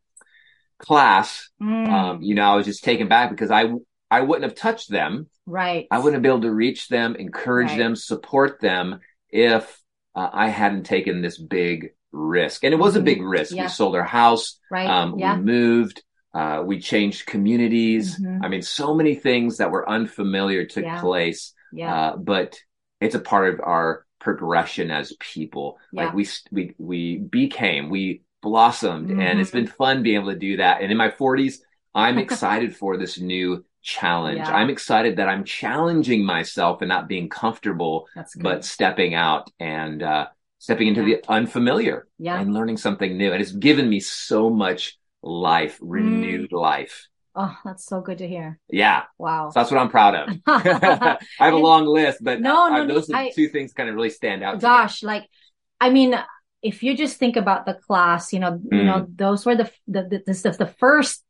class 0.79 1.49
Mm. 1.61 1.87
um 1.89 2.21
you 2.21 2.35
know 2.35 2.43
i 2.43 2.55
was 2.55 2.65
just 2.65 2.83
taken 2.83 3.07
back 3.07 3.29
because 3.29 3.49
i 3.51 3.71
i 4.11 4.21
wouldn't 4.21 4.43
have 4.43 4.55
touched 4.55 4.89
them 4.89 5.27
right. 5.47 5.87
I 5.91 5.99
wouldn't 5.99 6.23
be 6.23 6.29
able 6.29 6.41
to 6.41 6.51
reach 6.51 6.87
them, 6.87 7.15
encourage 7.15 7.69
Right. 7.69 7.77
them, 7.77 7.95
support 7.95 8.59
them 8.61 8.99
if 9.29 9.79
uh, 10.15 10.29
I 10.33 10.47
hadn't 10.47 10.85
taken 10.85 11.21
this 11.21 11.37
big 11.37 11.91
risk. 12.11 12.63
And 12.63 12.73
it 12.73 12.77
was 12.77 12.95
a 12.95 13.01
big 13.01 13.21
risk. 13.21 13.51
Mm-hmm. 13.51 13.57
Yeah. 13.57 13.63
We 13.65 13.69
sold 13.69 13.95
our 13.95 14.03
house. 14.03 14.57
Right. 14.71 14.89
Um, 14.89 15.19
yeah. 15.19 15.37
We 15.37 15.43
moved. 15.43 16.01
Uh, 16.33 16.63
we 16.65 16.79
changed 16.79 17.27
communities. 17.27 18.19
Mhm. 18.19 18.39
I 18.43 18.47
mean, 18.47 18.63
so 18.63 18.95
many 18.95 19.13
things 19.13 19.57
that 19.57 19.69
were 19.71 19.87
unfamiliar 19.87 20.65
took 20.65 20.83
Yeah. 20.85 20.99
place. 20.99 21.53
Yeah. 21.73 21.93
Uh, 21.93 22.17
but 22.17 22.59
it's 23.01 23.15
a 23.15 23.19
part 23.19 23.53
of 23.53 23.59
our 23.61 24.05
progression 24.19 24.91
as 24.91 25.13
people. 25.19 25.77
Yeah. 25.91 26.05
Like 26.05 26.13
we, 26.13 26.27
we, 26.51 26.75
we 26.77 27.17
became, 27.17 27.89
we 27.89 28.21
blossomed 28.41 29.09
and 29.09 29.39
it's 29.39 29.51
been 29.51 29.67
fun 29.67 30.03
being 30.03 30.21
able 30.21 30.31
to 30.33 30.39
do 30.39 30.57
that. 30.57 30.81
And 30.81 30.91
in 30.91 30.97
my 30.97 31.11
forties, 31.11 31.61
I'm 31.93 32.17
excited 32.25 32.75
for 32.75 32.97
this 32.97 33.19
new 33.19 33.65
challenge. 33.81 34.37
Yeah. 34.37 34.55
I'm 34.55 34.69
excited 34.69 35.17
that 35.17 35.29
I'm 35.29 35.43
challenging 35.43 36.25
myself 36.25 36.81
and 36.81 36.89
not 36.89 37.07
being 37.07 37.29
comfortable, 37.29 38.07
but 38.37 38.65
stepping 38.65 39.13
out 39.13 39.51
and, 39.59 40.01
uh, 40.01 40.27
stepping 40.59 40.87
into 40.87 41.01
Yeah. 41.05 41.17
the 41.17 41.31
unfamiliar 41.31 42.07
yeah. 42.17 42.39
and 42.39 42.53
learning 42.53 42.77
something 42.77 43.17
new. 43.17 43.31
And 43.31 43.41
it's 43.41 43.51
given 43.51 43.87
me 43.87 43.99
so 43.99 44.49
much 44.49 44.97
life, 45.21 45.79
Mm. 45.79 45.91
renewed 45.91 46.51
life. 46.51 47.07
Oh, 47.35 47.57
that's 47.65 47.85
so 47.85 47.99
good 48.01 48.19
to 48.19 48.27
hear. 48.27 48.59
Yeah. 48.69 49.03
Wow. 49.17 49.49
So 49.49 49.59
that's 49.59 49.69
what 49.71 49.79
I'm 49.79 49.89
proud 49.89 50.15
of. 50.15 50.29
I 50.47 51.17
have 51.39 51.53
a 51.53 51.57
long 51.57 51.85
list, 51.85 52.19
but 52.23 52.39
No, 52.39 52.69
no, 52.69 52.75
uh, 52.81 52.83
no, 52.85 52.93
those 52.93 53.09
are 53.09 53.15
I- 53.15 53.31
two 53.31 53.49
things 53.49 53.73
kind 53.73 53.89
of 53.89 53.95
really 53.95 54.09
stand 54.09 54.43
out. 54.43 54.53
to. 54.53 54.57
Gosh, 54.59 55.03
like, 55.03 55.25
I 55.81 55.89
mean, 55.89 56.15
if 56.61 56.81
you 56.81 56.95
just 56.95 57.17
think 57.17 57.35
about 57.35 57.65
the 57.65 57.73
class, 57.73 58.31
you 58.33 58.39
know, 58.39 58.59
you 58.71 58.79
Mm. 58.79 58.85
know, 58.85 59.07
those 59.13 59.45
were 59.45 59.55
the 59.55 59.69
the 59.87 60.03
the, 60.03 60.23
this 60.25 60.45
is 60.45 60.57
the 60.57 60.65
first 60.79 61.23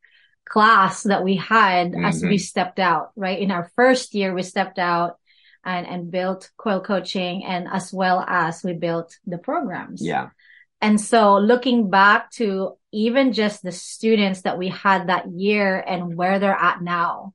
class 0.47 1.03
that 1.03 1.23
we 1.23 1.35
had 1.37 1.95
as 1.95 2.21
Mhm. 2.21 2.29
we 2.29 2.37
stepped 2.37 2.79
out, 2.79 3.09
right? 3.15 3.39
In 3.39 3.49
our 3.51 3.71
first 3.75 4.13
year, 4.13 4.33
we 4.33 4.43
stepped 4.43 4.77
out 4.79 5.17
and 5.63 5.87
and 5.87 6.11
built 6.11 6.51
coil 6.55 6.79
coaching, 6.81 7.43
and 7.43 7.67
as 7.67 7.91
well 7.91 8.23
as 8.27 8.63
we 8.63 8.73
built 8.73 9.17
the 9.25 9.39
programs. 9.39 10.05
Yeah. 10.05 10.29
And 10.81 10.99
so 10.99 11.37
looking 11.37 11.89
back 11.89 12.31
to 12.31 12.73
even 12.91 13.33
just 13.33 13.63
the 13.63 13.71
students 13.71 14.41
that 14.41 14.57
we 14.57 14.69
had 14.69 15.07
that 15.07 15.27
year 15.31 15.79
and 15.79 16.15
where 16.15 16.39
they're 16.39 16.53
at 16.55 16.81
now, 16.81 17.33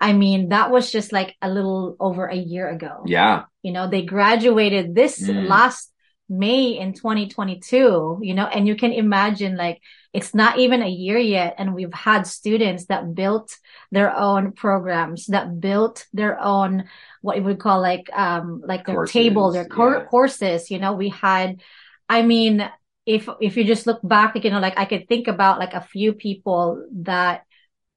I 0.00 0.12
mean, 0.12 0.48
that 0.48 0.70
was 0.70 0.90
just 0.90 1.12
like 1.12 1.36
a 1.42 1.50
little 1.50 1.96
over 2.00 2.26
a 2.26 2.36
year 2.36 2.68
ago. 2.68 3.02
Yeah. 3.06 3.44
You 3.62 3.72
know, 3.72 3.88
they 3.88 4.02
graduated 4.02 4.94
this 4.94 5.20
Mm. 5.20 5.46
last 5.46 5.92
May 6.28 6.78
in 6.78 6.92
2022, 6.94 8.20
you 8.22 8.34
know, 8.34 8.46
and 8.46 8.66
you 8.66 8.76
can 8.76 8.92
imagine 8.92 9.56
like 9.56 9.80
it's 10.12 10.34
not 10.34 10.58
even 10.58 10.80
a 10.82 10.88
year 10.88 11.18
yet. 11.18 11.56
And 11.58 11.74
we've 11.74 11.92
had 11.92 12.26
students 12.26 12.86
that 12.86 13.14
built 13.14 13.56
their 13.90 14.16
own 14.16 14.52
programs, 14.52 15.26
that 15.26 15.60
built 15.60 16.06
their 16.12 16.40
own, 16.40 16.84
what 17.20 17.36
you 17.36 17.42
would 17.44 17.58
call 17.58 17.80
like, 17.80 18.08
um, 18.12 18.62
like 18.64 18.86
their 18.86 18.94
Courses, 18.96 19.12
table, 19.12 19.52
their 19.52 19.68
yeah. 19.68 20.04
courses, 20.04 20.70
you 20.70 20.78
know, 20.78 20.92
we 20.94 21.08
had, 21.10 21.60
I 22.10 22.22
mean, 22.22 22.68
if, 23.06 23.28
if 23.40 23.56
you 23.56 23.64
just 23.64 23.86
look 23.86 24.00
back, 24.02 24.34
like, 24.34 24.44
you 24.44 24.50
know, 24.50 24.60
like 24.60 24.78
I 24.78 24.84
could 24.84 25.08
think 25.08 25.28
about 25.28 25.58
like 25.58 25.74
a 25.74 25.80
few 25.80 26.12
people 26.12 26.84
that 27.08 27.44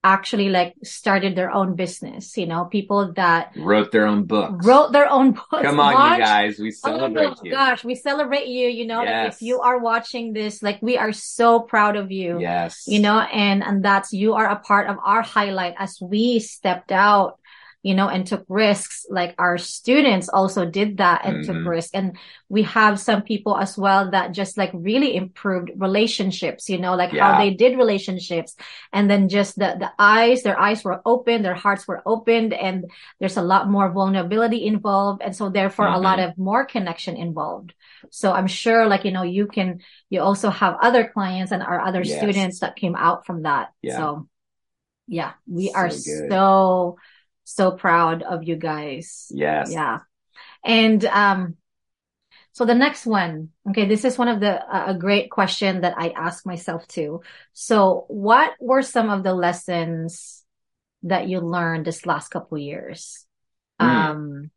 actually 0.06 0.50
like 0.50 0.76
started 0.84 1.34
their 1.34 1.50
own 1.50 1.76
business, 1.78 2.36
you 2.36 2.46
know, 2.46 2.66
people 2.66 3.14
that 3.16 3.54
Wrote 3.56 3.92
their 3.94 4.06
own 4.06 4.26
books. 4.26 4.66
wrote 4.68 4.92
their 4.92 5.10
own 5.10 5.32
books. 5.40 5.64
Come 5.64 5.80
on, 5.80 5.94
you 6.14 6.18
guys. 6.20 6.60
We 6.60 6.70
Oh 6.84 6.90
celebrate 6.92 7.38
you. 7.44 7.52
gosh, 7.52 7.86
we 7.86 7.96
celebrate 7.96 8.48
you. 8.48 8.68
You 8.68 8.86
know, 8.86 9.00
like 9.00 9.08
Yes. 9.08 9.36
if 9.36 9.42
you 9.42 9.62
are 9.62 9.80
watching 9.80 10.34
this, 10.34 10.62
like 10.62 10.82
we 10.82 10.98
are 10.98 11.14
so 11.14 11.62
proud 11.62 11.96
of 11.96 12.12
you. 12.12 12.40
Yes. 12.40 12.84
You 12.86 13.00
know, 13.00 13.20
and 13.20 13.64
and 13.64 13.84
that's 13.84 14.12
you 14.12 14.34
are 14.36 14.50
a 14.50 14.60
part 14.60 14.90
of 14.90 14.98
our 15.06 15.22
highlight 15.22 15.76
as 15.80 15.98
we 16.02 16.40
stepped 16.40 16.92
out, 16.92 17.40
you 17.84 17.94
know, 17.94 18.08
and 18.10 18.26
took 18.26 18.46
risks. 18.50 19.06
Like 19.10 19.36
our 19.38 19.58
students 19.58 20.30
also 20.30 20.66
did 20.66 20.98
that 20.98 21.26
and 21.26 21.44
took 21.44 21.60
Mhm. 21.60 21.66
risks. 21.66 21.92
And 21.94 22.18
we 22.50 22.64
have 22.64 23.00
some 23.00 23.22
people 23.24 23.58
as 23.58 23.78
well 23.78 24.10
that 24.12 24.32
just 24.32 24.58
like 24.58 24.72
really 24.74 25.16
improved 25.16 25.72
relationships, 25.76 26.70
you 26.70 26.80
know, 26.80 26.96
like 26.96 27.12
how 27.12 27.34
they 27.36 27.52
did 27.54 27.78
relationships. 27.78 28.56
And 28.94 29.10
then 29.10 29.30
just 29.30 29.58
the 29.60 29.76
the 29.80 29.92
eyes, 30.00 30.44
their 30.44 30.60
eyes 30.60 30.84
were 30.84 31.02
open, 31.06 31.44
their 31.44 31.56
hearts 31.56 31.88
were 31.88 32.02
opened, 32.06 32.54
and 32.54 32.90
there's 33.20 33.38
a 33.38 33.42
lot 33.44 33.70
more 33.70 33.92
vulnerability 33.92 34.66
involved. 34.66 35.22
And 35.22 35.36
so 35.36 35.50
therefore 35.50 35.88
a 35.88 36.00
lot 36.00 36.20
Mm-hmm. 36.20 36.30
of 36.32 36.38
more 36.38 36.66
connection 36.66 37.18
involved. 37.18 37.74
So 38.12 38.32
I'm 38.32 38.48
sure 38.48 38.88
like, 38.88 39.06
you 39.06 39.12
know, 39.12 39.24
you 39.24 39.48
can, 39.48 39.82
you 40.10 40.22
also 40.22 40.50
have 40.50 40.78
other 40.82 41.08
clients 41.08 41.52
and 41.52 41.64
our 41.64 41.80
other 41.82 42.04
Yes. 42.04 42.14
students 42.16 42.60
that 42.60 42.76
came 42.76 42.96
out 42.96 43.26
from 43.26 43.44
that. 43.44 43.72
Yeah. 43.82 43.96
So 43.96 44.28
yeah, 45.08 45.34
we 45.48 45.70
So 45.70 45.76
are 45.76 45.90
good. 45.90 46.30
so, 46.30 46.98
so 47.44 47.72
proud 47.72 48.24
of 48.24 48.44
you 48.44 48.56
guys. 48.56 49.32
Yes. 49.34 49.72
Yeah. 49.72 50.00
And, 50.64 51.04
um, 51.06 51.58
so 52.54 52.66
the 52.66 52.76
next 52.76 53.06
one, 53.08 53.50
okay, 53.70 53.88
this 53.88 54.06
is 54.06 54.18
one 54.18 54.28
of 54.28 54.40
the, 54.40 54.62
uh, 54.62 54.94
a 54.94 54.94
great 54.94 55.32
question 55.32 55.82
that 55.82 55.96
I 55.98 56.10
ask 56.10 56.46
myself 56.46 56.88
too. 56.88 57.22
So 57.54 58.06
what 58.10 58.54
were 58.60 58.84
some 58.84 59.10
of 59.10 59.24
the 59.24 59.34
lessons 59.34 60.44
that 61.02 61.28
you 61.28 61.40
learned 61.40 61.86
this 61.86 62.06
last 62.06 62.30
couple 62.30 62.60
years? 62.60 63.26
Hmm. 63.80 63.88
Um, 63.88 64.52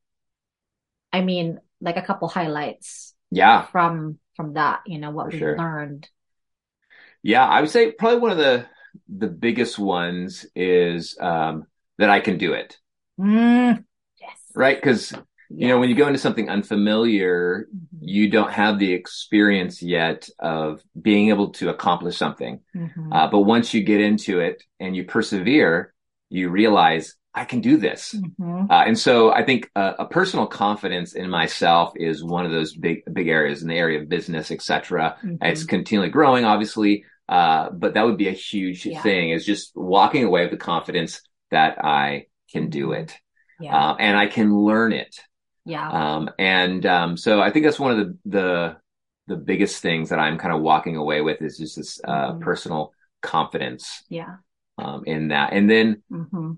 I 1.11 1.23
mean, 1.23 1.59
like 1.81 1.97
a 1.97 2.02
couple 2.02 2.28
highlights 2.28 3.14
Yeah. 3.31 3.64
from, 3.66 4.19
from 4.35 4.55
that, 4.55 4.83
you 4.87 4.99
know, 4.99 5.11
what 5.11 5.26
For 5.26 5.33
we 5.33 5.38
sure. 5.38 5.57
learned. 5.57 6.09
Yeah. 7.23 7.47
I 7.47 7.62
would 7.62 7.71
say 7.71 7.93
probably 7.93 8.21
one 8.21 8.33
of 8.33 8.38
the, 8.38 8.66
the 9.09 9.28
biggest 9.28 9.78
ones 9.78 10.45
is, 10.55 11.16
um, 11.19 11.66
that 11.99 12.11
I 12.11 12.21
can 12.21 12.38
do 12.38 12.53
it. 12.53 12.76
Mm, 13.19 13.85
yes. 14.21 14.31
Right. 14.55 14.81
Cause, 14.81 15.15
you 15.49 15.69
know, 15.69 15.79
when 15.79 15.88
you 15.88 15.95
go 15.95 16.07
into 16.07 16.19
something 16.19 16.49
unfamiliar, 16.49 17.69
Mhm. 17.75 17.99
you 18.00 18.31
don't 18.31 18.53
have 18.53 18.79
the 18.79 18.93
experience 18.93 19.83
yet 19.83 20.29
of 20.38 20.83
being 21.00 21.29
able 21.31 21.50
to 21.53 21.69
accomplish 21.71 22.17
something. 22.17 22.61
Mhm. 22.75 23.09
Uh, 23.12 23.29
but 23.31 23.41
once 23.41 23.73
you 23.73 23.83
get 23.83 24.00
into 24.00 24.41
it 24.41 24.62
and 24.81 24.97
you 24.97 25.05
persevere, 25.05 25.95
you 26.29 26.50
realize 26.50 27.15
I 27.33 27.45
can 27.45 27.61
do 27.61 27.76
this. 27.76 28.15
Mhm. 28.15 28.71
Uh, 28.71 28.85
and 28.87 28.99
so 28.99 29.31
I 29.31 29.45
think 29.45 29.71
uh, 29.76 29.93
a 29.99 30.07
personal 30.07 30.47
confidence 30.47 31.15
in 31.15 31.29
myself 31.29 31.93
is 31.97 32.25
one 32.25 32.47
of 32.47 32.50
those 32.53 32.75
big, 32.75 33.03
big 33.12 33.29
areas 33.29 33.62
in 33.62 33.69
the 33.69 33.76
area 33.76 34.00
of 34.00 34.09
business, 34.09 34.50
et 34.50 34.62
cetera. 34.62 35.17
Mhm. 35.23 35.38
It's 35.43 35.65
continually 35.65 36.09
growing, 36.09 36.45
obviously. 36.45 37.05
Uh, 37.29 37.71
but 37.71 37.95
that 37.95 38.07
would 38.07 38.17
be 38.17 38.29
a 38.29 38.33
huge 38.33 38.87
Yeah. 38.87 39.03
thing 39.03 39.31
is 39.31 39.45
just 39.45 39.73
walking 39.76 40.25
away 40.25 40.43
with 40.43 40.50
the 40.53 40.57
confidence 40.57 41.21
that 41.50 41.85
I 41.85 42.26
can 42.53 42.71
do 42.71 42.93
it. 42.93 43.17
Yeah. 43.61 43.75
Uh, 43.75 43.97
and 43.99 44.17
I 44.17 44.26
can 44.26 44.55
learn 44.57 44.93
it. 44.93 45.17
yeah. 45.65 45.88
Um, 45.91 46.31
and, 46.38 46.85
um, 46.87 47.17
so 47.17 47.41
I 47.41 47.50
think 47.50 47.65
that's 47.65 47.81
one 47.81 47.93
of 47.93 47.99
the, 47.99 48.19
the, 48.26 48.76
the 49.29 49.37
biggest 49.37 49.83
things 49.83 50.11
that 50.11 50.19
I'm 50.19 50.38
kind 50.38 50.55
of 50.55 50.62
walking 50.62 50.97
away 50.97 51.21
with 51.21 51.43
is 51.43 51.59
just 51.59 51.76
this, 51.76 52.00
uh, 52.05 52.33
Mhm. 52.33 52.41
personal 52.41 52.93
confidence, 53.23 54.05
yeah. 54.09 54.37
um, 54.79 55.05
in 55.07 55.29
that. 55.29 55.53
And 55.53 55.69
then 55.71 56.03
hmm 56.11 56.53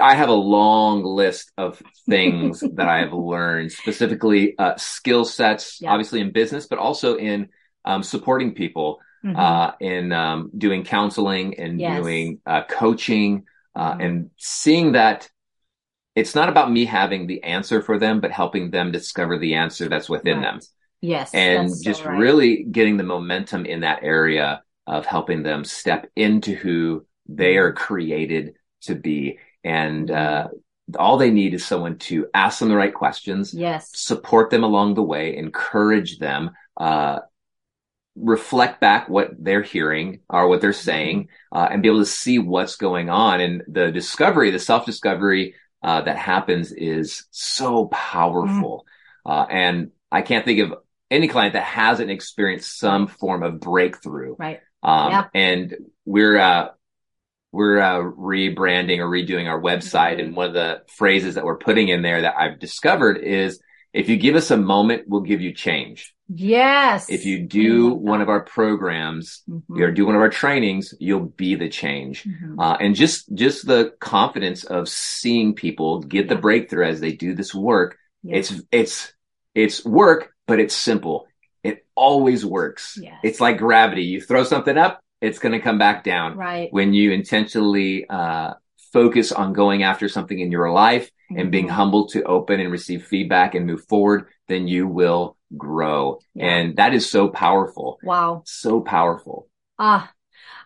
I 0.00 0.14
have 0.14 0.28
a 0.28 0.32
long 0.34 1.02
list 1.04 1.52
of 1.56 1.82
things 2.08 2.60
that 2.74 2.88
I 2.88 2.98
have 2.98 3.12
learned, 3.14 3.72
specifically, 3.72 4.56
uh, 4.58 4.76
skill 4.76 5.24
sets, 5.24 5.78
Yeah. 5.80 5.90
obviously 5.92 6.20
in 6.20 6.32
business, 6.32 6.66
but 6.66 6.78
also 6.78 7.16
in, 7.16 7.48
um, 7.84 8.02
supporting 8.02 8.54
people, 8.54 9.00
hmm 9.22 9.34
uh, 9.34 9.72
in, 9.80 10.12
um, 10.12 10.50
doing 10.56 10.84
counseling 10.84 11.58
and 11.58 11.78
Yes. 11.78 11.96
doing, 11.96 12.40
uh, 12.46 12.62
coaching, 12.68 13.44
uh, 13.76 13.96
Mhm. 13.96 14.00
and 14.00 14.30
seeing 14.36 14.92
that 14.92 15.28
it's 16.16 16.34
not 16.34 16.48
about 16.48 16.70
me 16.72 16.84
having 16.84 17.26
the 17.26 17.42
answer 17.44 17.82
for 17.82 17.98
them, 17.98 18.20
but 18.20 18.32
helping 18.32 18.70
them 18.70 18.92
discover 18.92 19.38
the 19.38 19.54
answer 19.54 19.88
that's 19.88 20.08
within 20.08 20.38
Right. 20.38 20.42
them. 20.42 20.60
Yes. 21.00 21.30
And 21.32 21.68
that's 21.68 21.82
so 21.82 21.90
just 21.90 22.04
right. 22.04 22.18
really 22.18 22.64
getting 22.64 22.96
the 22.96 23.04
momentum 23.04 23.64
in 23.66 23.80
that 23.80 24.02
area 24.02 24.62
of 24.86 25.06
helping 25.06 25.42
them 25.42 25.64
step 25.64 26.10
into 26.16 26.54
who 26.54 27.06
they 27.28 27.56
Mm-hmm. 27.56 27.58
are 27.58 27.72
created 27.72 28.54
to 28.82 28.94
be. 28.94 29.38
And, 29.64 30.10
uh, 30.10 30.48
all 30.98 31.16
they 31.18 31.30
need 31.30 31.54
is 31.54 31.64
someone 31.64 31.98
to 31.98 32.26
ask 32.34 32.58
them 32.58 32.68
the 32.68 32.76
right 32.76 32.92
questions, 32.94 33.54
Yes. 33.54 33.90
support 33.94 34.50
them 34.50 34.64
along 34.64 34.94
the 34.94 35.02
way, 35.02 35.36
encourage 35.36 36.18
them, 36.18 36.50
uh, 36.76 37.20
reflect 38.22 38.80
back 38.80 39.08
what 39.08 39.30
they're 39.38 39.62
hearing 39.62 40.20
or 40.28 40.48
what 40.48 40.60
they're 40.60 40.72
saying, 40.72 41.28
uh, 41.52 41.68
and 41.70 41.82
be 41.82 41.88
able 41.88 42.00
to 42.00 42.06
see 42.06 42.38
what's 42.38 42.76
going 42.76 43.08
on. 43.10 43.40
And 43.40 43.62
the 43.66 43.90
discovery, 43.90 44.50
the 44.50 44.58
self 44.58 44.86
discovery, 44.86 45.54
uh, 45.82 46.02
that 46.02 46.18
happens 46.18 46.72
is 46.72 47.26
so 47.30 47.86
powerful. 47.86 48.84
Uh, 49.24 49.46
and 49.50 49.90
I 50.12 50.22
can't 50.22 50.44
think 50.44 50.60
of 50.60 50.74
any 51.10 51.28
client 51.28 51.54
that 51.54 51.64
hasn't 51.64 52.10
experienced 52.10 52.78
some 52.78 53.06
form 53.06 53.42
of 53.42 53.60
breakthrough. 53.60 54.36
Right. 54.38 54.60
Um, 54.82 55.10
Yeah. 55.10 55.24
and 55.34 55.76
we're, 56.04 56.38
uh, 56.38 56.68
we're 57.52 57.80
uh, 57.80 57.98
rebranding 57.98 58.98
or 58.98 59.08
redoing 59.08 59.48
our 59.48 59.60
website. 59.60 60.16
Mhm. 60.16 60.20
And 60.20 60.36
one 60.36 60.48
of 60.48 60.54
the 60.54 60.82
phrases 60.96 61.34
that 61.34 61.44
we're 61.44 61.58
putting 61.58 61.88
in 61.88 62.02
there 62.02 62.22
that 62.22 62.34
I've 62.38 62.58
discovered 62.60 63.18
is 63.18 63.60
if 63.92 64.08
you 64.08 64.16
give 64.16 64.36
us 64.36 64.50
a 64.50 64.56
moment, 64.56 65.04
we'll 65.06 65.20
give 65.22 65.40
you 65.40 65.52
change. 65.52 66.14
Yes. 66.28 67.10
If 67.10 67.24
you 67.24 67.40
do 67.40 67.92
one 67.92 68.20
of 68.20 68.28
our 68.28 68.40
programs 68.40 69.42
Mhm. 69.48 69.80
or 69.80 69.90
do 69.90 70.06
one 70.06 70.14
of 70.14 70.20
our 70.20 70.28
trainings, 70.28 70.94
you'll 71.00 71.26
be 71.26 71.56
the 71.56 71.68
change. 71.68 72.24
Mhm. 72.24 72.54
Uh, 72.58 72.76
and 72.80 72.94
just, 72.94 73.34
just 73.34 73.66
the 73.66 73.92
confidence 73.98 74.62
of 74.62 74.88
seeing 74.88 75.54
people 75.54 76.00
get 76.00 76.28
the 76.28 76.36
breakthrough 76.36 76.86
as 76.86 77.00
they 77.00 77.12
do 77.12 77.34
this 77.34 77.52
work. 77.52 77.98
Yes. 78.22 78.50
It's, 78.52 78.62
it's, 78.70 79.12
it's 79.54 79.84
work, 79.84 80.32
but 80.46 80.60
it's 80.60 80.74
simple. 80.74 81.26
It 81.64 81.84
always 81.96 82.46
works. 82.46 82.96
Yes. 83.00 83.18
It's 83.24 83.40
like 83.40 83.58
gravity. 83.58 84.04
You 84.04 84.20
throw 84.20 84.44
something 84.44 84.78
up, 84.78 85.00
it's 85.20 85.40
going 85.40 85.52
to 85.52 85.60
come 85.60 85.78
back 85.78 86.04
down 86.04 86.36
right. 86.36 86.72
when 86.72 86.94
you 86.94 87.10
intentionally 87.10 88.08
uh, 88.08 88.54
focus 88.92 89.32
on 89.32 89.52
going 89.52 89.82
after 89.82 90.08
something 90.08 90.38
in 90.38 90.52
your 90.52 90.70
life 90.70 91.10
and 91.36 91.50
being 91.50 91.66
Mhm. 91.68 91.70
humble 91.70 92.08
to 92.08 92.22
open 92.24 92.60
and 92.60 92.70
receive 92.72 93.06
feedback 93.06 93.54
and 93.54 93.66
move 93.66 93.84
forward, 93.86 94.26
then 94.48 94.68
you 94.68 94.86
will 94.86 95.36
grow. 95.56 96.18
Yeah. 96.34 96.46
And 96.46 96.76
that 96.76 96.94
is 96.94 97.08
so 97.08 97.28
powerful. 97.28 97.98
Wow. 98.02 98.42
So 98.46 98.80
powerful. 98.80 99.48
Ah, 99.78 100.12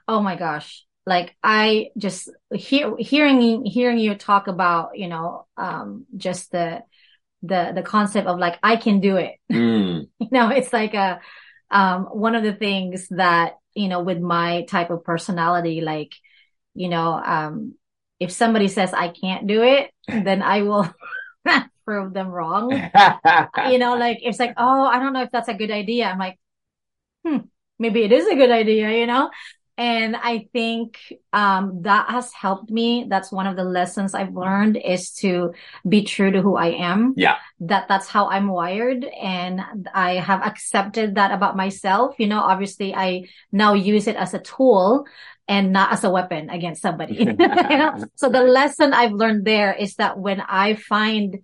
oh 0.09 0.21
my 0.21 0.37
gosh. 0.37 0.85
Like 1.07 1.37
I 1.43 1.91
just 1.99 2.31
hear 2.55 2.97
hearing 2.99 3.65
hearing 3.65 3.99
you 3.99 4.15
talk 4.15 4.49
about, 4.49 4.97
you 4.99 5.09
know, 5.09 5.47
um 5.57 6.07
just 6.17 6.51
the 6.51 6.83
the 7.43 7.73
the 7.75 7.83
concept 7.83 8.27
of 8.27 8.39
like 8.39 8.59
I 8.63 8.77
can 8.77 9.01
do 9.01 9.17
it. 9.17 9.35
Mm, 9.53 10.09
You 10.19 10.29
know, 10.33 10.49
it's 10.51 10.73
like 10.73 10.95
a 10.95 11.21
um 11.71 12.05
one 12.05 12.35
of 12.35 12.43
the 12.43 12.55
things 12.55 13.09
that, 13.11 13.55
you 13.75 13.89
know, 13.89 14.03
with 14.03 14.19
my 14.21 14.63
type 14.65 14.91
of 14.91 15.05
personality, 15.05 15.81
like, 15.81 16.13
you 16.75 16.89
know, 16.89 17.13
um 17.15 17.75
if 18.21 18.33
somebody 18.33 18.69
says 18.69 18.93
I 18.95 19.09
can't 19.09 19.47
do 19.47 19.63
it, 19.63 19.91
then 20.09 20.43
I 20.43 20.63
will 20.63 20.93
prove 21.85 22.13
them 22.13 22.29
wrong. 22.29 22.71
you 23.71 23.79
know, 23.79 23.97
like 23.97 24.19
it's 24.23 24.39
like, 24.39 24.55
oh, 24.57 24.85
I 24.85 24.99
don't 24.99 25.13
know 25.13 25.23
if 25.23 25.31
that's 25.31 25.49
a 25.49 25.55
good 25.55 25.71
idea. 25.71 26.07
I'm 26.07 26.19
like, 26.19 26.39
hmm, 27.25 27.39
maybe 27.79 28.03
it 28.03 28.13
is 28.13 28.27
a 28.27 28.37
good 28.37 28.51
idea, 28.51 28.91
you 28.91 29.07
know? 29.07 29.31
And 29.77 30.15
I 30.15 30.47
think, 30.53 30.99
um, 31.33 31.83
that 31.83 32.09
has 32.09 32.33
helped 32.33 32.71
me. 32.71 33.07
That's 33.09 33.33
one 33.33 33.49
of 33.49 33.57
the 33.57 33.65
lessons 33.65 34.15
I've 34.15 34.35
learned 34.35 34.77
is 34.77 35.11
to 35.17 35.53
be 35.89 36.05
true 36.05 36.31
to 36.31 36.41
who 36.41 36.55
I 36.55 36.69
am. 36.69 37.15
Yeah. 37.17 37.39
That 37.59 37.89
that's 37.89 38.07
how 38.07 38.29
I'm 38.29 38.47
wired. 38.47 39.05
And 39.05 39.61
I 39.93 40.15
have 40.15 40.43
accepted 40.43 41.17
that 41.17 41.33
about 41.33 41.57
myself. 41.57 42.15
You 42.19 42.29
know, 42.29 42.41
obviously 42.41 42.95
I 42.95 43.25
now 43.51 43.75
use 43.75 44.07
it 44.07 44.15
as 44.15 44.33
a 44.33 44.39
tool 44.39 45.07
and 45.47 45.73
not 45.73 45.93
as 45.93 46.05
a 46.05 46.11
weapon 46.11 46.51
against 46.51 46.83
somebody. 46.83 47.15
you 47.19 47.33
know? 47.35 48.05
So 48.17 48.29
the 48.29 48.43
lesson 48.43 48.93
I've 48.93 49.13
learned 49.13 49.45
there 49.45 49.73
is 49.73 49.97
that 49.97 50.19
when 50.19 50.41
I 50.41 50.75
find 50.75 51.41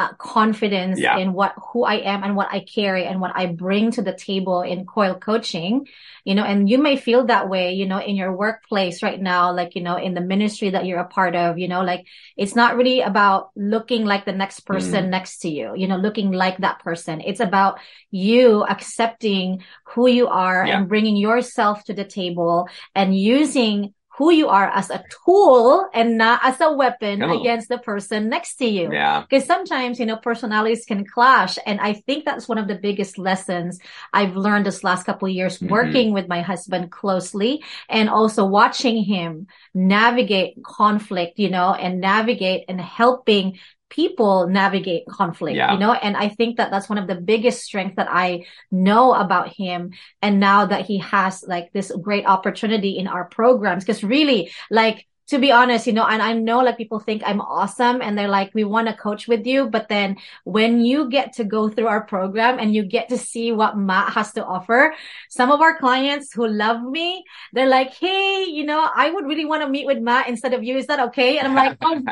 uh, 0.00 0.12
confidence 0.16 0.98
Yeah. 0.98 1.18
in 1.18 1.28
what 1.38 1.52
who 1.68 1.84
I 1.84 1.96
am 2.12 2.20
and 2.24 2.34
what 2.38 2.48
I 2.56 2.60
carry 2.76 3.04
and 3.04 3.20
what 3.20 3.32
I 3.34 3.44
bring 3.46 3.90
to 3.92 4.02
the 4.02 4.14
table 4.14 4.62
in 4.62 4.86
coil 4.86 5.14
coaching, 5.28 5.86
you 6.24 6.34
know, 6.34 6.44
and 6.50 6.68
you 6.70 6.78
may 6.78 6.96
feel 6.96 7.26
that 7.26 7.48
way, 7.54 7.74
you 7.80 7.86
know, 7.90 8.00
in 8.00 8.16
your 8.16 8.32
workplace 8.44 9.02
right 9.02 9.20
now, 9.20 9.52
like, 9.52 9.74
you 9.76 9.82
know, 9.82 9.96
in 9.96 10.14
the 10.14 10.20
ministry 10.34 10.70
that 10.70 10.86
you're 10.86 11.04
a 11.04 11.12
part 11.18 11.34
of, 11.36 11.58
you 11.58 11.68
know, 11.68 11.82
like 11.82 12.06
it's 12.36 12.56
not 12.56 12.76
really 12.78 13.00
about 13.02 13.50
looking 13.56 14.06
like 14.12 14.24
the 14.24 14.32
next 14.42 14.60
person 14.60 15.06
Mm. 15.06 15.10
next 15.16 15.38
to 15.42 15.48
you, 15.48 15.74
you 15.76 15.86
know, 15.88 15.96
looking 16.06 16.30
like 16.32 16.58
that 16.58 16.78
person. 16.80 17.20
It's 17.20 17.40
about 17.40 17.78
you 18.10 18.64
accepting 18.64 19.62
who 19.92 20.08
you 20.08 20.28
are 20.28 20.64
Yeah. 20.64 20.78
and 20.78 20.88
bringing 20.88 21.16
yourself 21.16 21.84
to 21.84 21.92
the 21.94 22.04
table 22.04 22.68
and 22.94 23.12
using 23.16 23.92
who 24.20 24.30
you 24.30 24.48
are 24.48 24.68
as 24.68 24.90
a 24.90 25.02
tool 25.24 25.88
and 25.94 26.18
not 26.18 26.40
as 26.44 26.60
a 26.60 26.70
weapon 26.70 27.22
on. 27.22 27.30
against 27.40 27.70
the 27.70 27.78
person 27.78 28.28
next 28.28 28.56
to 28.56 28.66
you. 28.66 28.92
yeah. 28.92 29.22
Because 29.22 29.46
sometimes, 29.46 29.98
you 29.98 30.04
know, 30.04 30.18
personalities 30.18 30.84
can 30.84 31.06
clash. 31.06 31.56
And 31.64 31.80
I 31.80 31.94
think 31.94 32.26
that's 32.26 32.46
one 32.46 32.58
of 32.58 32.68
the 32.68 32.74
biggest 32.74 33.16
lessons 33.16 33.80
I've 34.12 34.36
learned 34.36 34.66
this 34.66 34.84
last 34.84 35.04
couple 35.06 35.26
of 35.26 35.32
years 35.32 35.58
Mhm. 35.58 35.70
working 35.70 36.12
with 36.12 36.28
my 36.28 36.42
husband 36.42 36.92
closely 36.92 37.64
and 37.88 38.10
also 38.10 38.44
watching 38.44 39.02
him 39.04 39.46
navigate 39.72 40.62
conflict, 40.62 41.38
you 41.38 41.48
know, 41.48 41.72
and 41.72 41.98
navigate 42.02 42.66
and 42.68 42.78
helping 42.78 43.58
people 43.90 44.46
navigate 44.48 45.06
conflict, 45.06 45.56
Yeah. 45.56 45.72
you 45.72 45.78
know, 45.78 45.92
and 45.92 46.16
I 46.16 46.28
think 46.30 46.56
that 46.56 46.70
that's 46.70 46.88
one 46.88 46.98
of 46.98 47.06
the 47.08 47.16
biggest 47.16 47.62
strengths 47.62 47.96
that 47.96 48.08
I 48.10 48.46
know 48.70 49.12
about 49.14 49.48
him. 49.48 49.92
And 50.22 50.40
now 50.40 50.66
that 50.66 50.86
he 50.86 50.98
has 50.98 51.44
like 51.46 51.72
this 51.72 51.92
great 52.00 52.24
opportunity 52.26 52.96
in 52.98 53.06
our 53.08 53.24
programs, 53.26 53.84
because 53.84 54.02
really 54.04 54.50
like, 54.70 55.06
to 55.28 55.38
be 55.38 55.52
honest, 55.52 55.86
you 55.86 55.92
know, 55.92 56.04
and 56.06 56.20
I 56.20 56.32
know 56.32 56.58
like 56.60 56.76
people 56.76 56.98
think 56.98 57.22
I'm 57.24 57.40
awesome 57.40 58.02
and 58.02 58.18
they're 58.18 58.26
like, 58.26 58.50
we 58.52 58.64
want 58.64 58.88
to 58.88 58.94
coach 58.94 59.28
with 59.28 59.46
you. 59.46 59.68
But 59.70 59.88
then 59.88 60.16
when 60.42 60.80
you 60.80 61.08
get 61.08 61.34
to 61.34 61.44
go 61.44 61.68
through 61.68 61.86
our 61.86 62.02
program 62.02 62.58
and 62.58 62.74
you 62.74 62.82
get 62.82 63.10
to 63.10 63.18
see 63.18 63.52
what 63.52 63.78
Matt 63.78 64.12
has 64.14 64.32
to 64.32 64.44
offer, 64.44 64.92
some 65.28 65.52
of 65.52 65.60
our 65.60 65.78
clients 65.78 66.32
who 66.32 66.48
love 66.48 66.82
me, 66.82 67.22
they're 67.52 67.68
like, 67.68 67.94
Hey, 67.94 68.44
you 68.48 68.64
know, 68.64 68.88
I 68.92 69.10
would 69.10 69.24
really 69.24 69.44
want 69.44 69.62
to 69.62 69.68
meet 69.68 69.86
with 69.86 69.98
Matt 69.98 70.28
instead 70.28 70.52
of 70.52 70.64
you. 70.64 70.76
Is 70.76 70.88
that 70.88 70.98
okay? 71.08 71.38
And 71.38 71.46
I'm 71.46 71.54
like, 71.54 71.78
oh, 71.82 72.02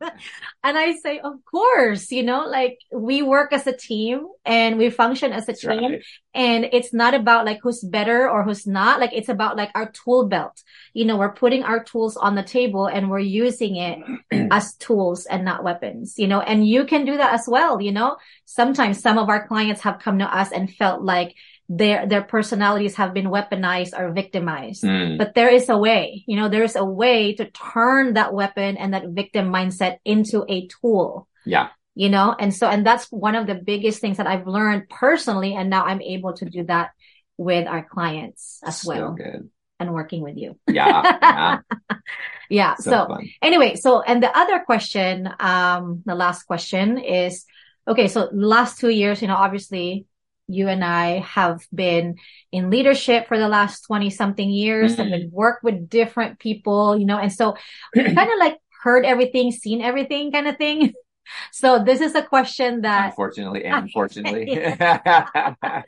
and 0.62 0.78
I 0.78 0.94
say, 0.96 1.18
of 1.18 1.34
course, 1.44 2.10
you 2.10 2.22
know, 2.22 2.46
like 2.46 2.78
we 2.92 3.22
work 3.22 3.52
as 3.52 3.66
a 3.66 3.76
team 3.76 4.26
and 4.44 4.78
we 4.78 4.90
function 4.90 5.32
as 5.32 5.48
a 5.48 5.52
That's 5.52 5.60
team. 5.60 5.68
right. 5.68 6.02
And 6.34 6.68
it's 6.72 6.94
not 6.94 7.14
about 7.14 7.46
like 7.46 7.58
who's 7.62 7.82
better 7.82 8.28
or 8.30 8.44
who's 8.44 8.66
not. 8.66 9.00
Like 9.00 9.12
it's 9.12 9.28
about 9.28 9.56
like 9.56 9.70
our 9.74 9.90
tool 9.90 10.28
belt. 10.28 10.62
You 10.94 11.04
know, 11.04 11.16
we're 11.16 11.32
putting 11.32 11.64
our 11.64 11.82
tools 11.82 12.16
on 12.16 12.34
the 12.34 12.42
table 12.42 12.86
and 12.86 13.10
we're 13.10 13.18
using 13.18 13.76
it 13.76 13.98
as 14.52 14.74
tools 14.76 15.26
and 15.26 15.44
not 15.44 15.64
weapons, 15.64 16.14
you 16.18 16.28
know, 16.28 16.40
and 16.40 16.66
you 16.66 16.84
can 16.84 17.04
do 17.04 17.16
that 17.16 17.34
as 17.34 17.46
well. 17.48 17.80
You 17.80 17.92
know, 17.92 18.16
sometimes 18.44 19.00
some 19.00 19.18
of 19.18 19.28
our 19.28 19.46
clients 19.48 19.80
have 19.82 19.98
come 19.98 20.18
to 20.20 20.24
us 20.24 20.52
and 20.52 20.72
felt 20.72 21.02
like 21.02 21.34
their, 21.68 22.06
their 22.06 22.22
personalities 22.22 22.96
have 22.96 23.12
been 23.12 23.26
weaponized 23.26 23.98
or 23.98 24.10
victimized. 24.12 24.82
Mm, 24.84 25.18
But 25.18 25.34
there 25.34 25.50
is 25.52 25.68
a 25.68 25.76
way, 25.76 26.24
you 26.26 26.36
know, 26.36 26.48
there's 26.48 26.76
a 26.76 26.84
way 26.84 27.34
to 27.34 27.44
turn 27.50 28.14
that 28.14 28.32
weapon 28.32 28.76
and 28.78 28.94
that 28.94 29.08
victim 29.08 29.52
mindset 29.52 29.98
into 30.04 30.44
a 30.48 30.66
tool 30.68 31.28
yeah. 31.44 31.68
you 31.94 32.08
know 32.08 32.34
and 32.38 32.54
so 32.54 32.68
and 32.68 32.84
that's 32.86 33.06
one 33.12 33.34
of 33.34 33.46
the 33.46 33.54
biggest 33.54 34.00
things 34.00 34.16
that 34.18 34.26
i've 34.26 34.46
learned 34.46 34.88
personally 34.88 35.54
and 35.54 35.70
now 35.70 35.84
i'm 35.84 36.02
able 36.02 36.32
to 36.34 36.44
do 36.44 36.62
that 36.64 36.90
with 37.38 37.66
our 37.66 37.84
clients 37.84 38.60
as 38.64 38.80
So 38.82 38.88
well 38.88 39.12
good. 39.12 39.48
and 39.80 39.92
working 39.94 40.22
with 40.22 40.36
you 40.36 40.58
Yeah. 40.68 41.02
yeah. 41.22 41.58
yeah 42.50 42.74
So, 42.76 42.90
so 42.90 43.18
anyway 43.40 43.76
so 43.76 44.02
and 44.02 44.22
the 44.22 44.32
other 44.36 44.58
question 44.60 45.28
um 45.40 46.02
the 46.04 46.14
last 46.14 46.42
question 46.44 46.98
is 46.98 47.44
okay 47.86 48.08
so 48.08 48.28
last 48.32 48.78
two 48.80 48.90
years 48.90 49.22
you 49.22 49.28
know 49.28 49.36
obviously 49.36 50.04
you 50.48 50.68
and 50.68 50.82
i 50.84 51.18
have 51.20 51.60
been 51.74 52.16
in 52.52 52.70
leadership 52.70 53.28
for 53.28 53.38
the 53.38 53.48
last 53.48 53.82
20 53.82 54.10
something 54.10 54.50
years 54.50 54.96
Mhm. 54.96 54.98
and 55.00 55.10
we've 55.12 55.32
worked 55.32 55.62
with 55.62 55.88
different 55.88 56.38
people 56.38 56.98
you 56.98 57.06
know 57.06 57.18
and 57.18 57.32
so 57.32 57.54
kind 57.94 58.18
of 58.18 58.38
like 58.38 58.56
heard 58.82 59.04
everything 59.04 59.52
seen 59.52 59.82
everything 59.82 60.32
kind 60.32 60.48
of 60.48 60.56
thing 60.56 60.92
so 61.52 61.78
this 61.84 62.00
is 62.00 62.14
a 62.14 62.22
question 62.22 62.80
that 62.82 63.10
Unfortunately 63.10 63.64
and 63.64 63.74
unfortunately. 63.84 64.56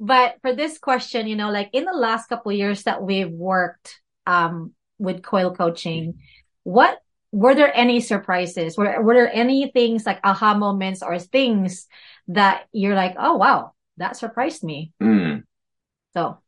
But 0.00 0.36
for 0.42 0.54
this 0.54 0.78
question, 0.78 1.26
you 1.26 1.34
know, 1.34 1.50
like 1.50 1.70
in 1.72 1.84
the 1.84 1.92
last 1.92 2.28
couple 2.28 2.52
of 2.52 2.56
years 2.58 2.84
that 2.84 3.02
we've 3.02 3.30
worked 3.30 4.00
um 4.26 4.72
with 4.98 5.22
coil 5.22 5.54
coaching, 5.54 6.20
what 6.62 6.98
were 7.32 7.54
there 7.54 7.74
any 7.76 8.00
surprises? 8.00 8.76
Were 8.78 9.02
were 9.02 9.14
there 9.14 9.32
any 9.34 9.70
things 9.70 10.06
like 10.06 10.20
aha 10.22 10.54
moments 10.54 11.02
or 11.02 11.18
things 11.18 11.86
that 12.28 12.66
you're 12.72 12.94
like, 12.94 13.16
oh 13.18 13.36
wow, 13.36 13.72
that 13.98 14.16
surprised 14.16 14.64
me? 14.64 14.92
Mm. 15.02 15.44
So 16.14 16.38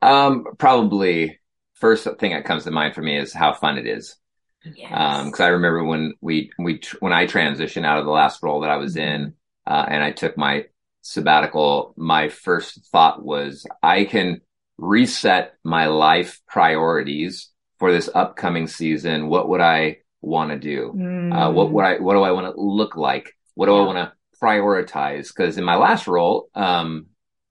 Um, 0.00 0.44
probably 0.58 1.40
first 1.74 2.06
thing 2.18 2.32
that 2.32 2.44
comes 2.44 2.64
to 2.64 2.70
mind 2.70 2.94
for 2.94 3.02
me 3.02 3.18
is 3.18 3.32
how 3.32 3.52
fun 3.54 3.78
it 3.78 3.86
is. 3.86 4.16
Yes. 4.64 4.92
Um, 4.94 5.30
cause 5.30 5.40
I 5.40 5.48
remember 5.48 5.84
when 5.84 6.14
we, 6.20 6.50
we, 6.58 6.80
when 7.00 7.12
I 7.12 7.26
transitioned 7.26 7.84
out 7.84 7.98
of 7.98 8.06
the 8.06 8.10
last 8.10 8.42
role 8.42 8.60
that 8.60 8.70
I 8.70 8.76
was 8.76 8.96
in, 8.96 9.34
uh, 9.66 9.84
and 9.88 10.02
I 10.02 10.10
took 10.12 10.38
my 10.38 10.66
sabbatical, 11.02 11.92
my 11.96 12.28
first 12.28 12.86
thought 12.90 13.22
was 13.22 13.66
I 13.82 14.04
can 14.04 14.40
reset 14.78 15.54
my 15.64 15.86
life 15.86 16.40
priorities 16.46 17.50
for 17.78 17.92
this 17.92 18.08
upcoming 18.14 18.66
season. 18.66 19.28
What 19.28 19.48
would 19.48 19.60
I 19.60 19.98
want 20.22 20.50
to 20.50 20.58
do? 20.58 20.92
Uh, 21.32 21.50
what 21.52 21.70
would 21.72 21.84
I, 21.84 21.98
what 21.98 22.14
do 22.14 22.22
I 22.22 22.30
want 22.30 22.54
to 22.54 22.60
look 22.60 22.96
like? 22.96 23.36
What 23.54 23.66
do 23.66 23.76
I 23.76 23.84
want 23.84 23.98
to 23.98 24.12
prioritize? 24.42 25.34
Cause 25.34 25.58
in 25.58 25.64
my 25.64 25.76
last 25.76 26.06
role, 26.06 26.48
um, 26.54 27.06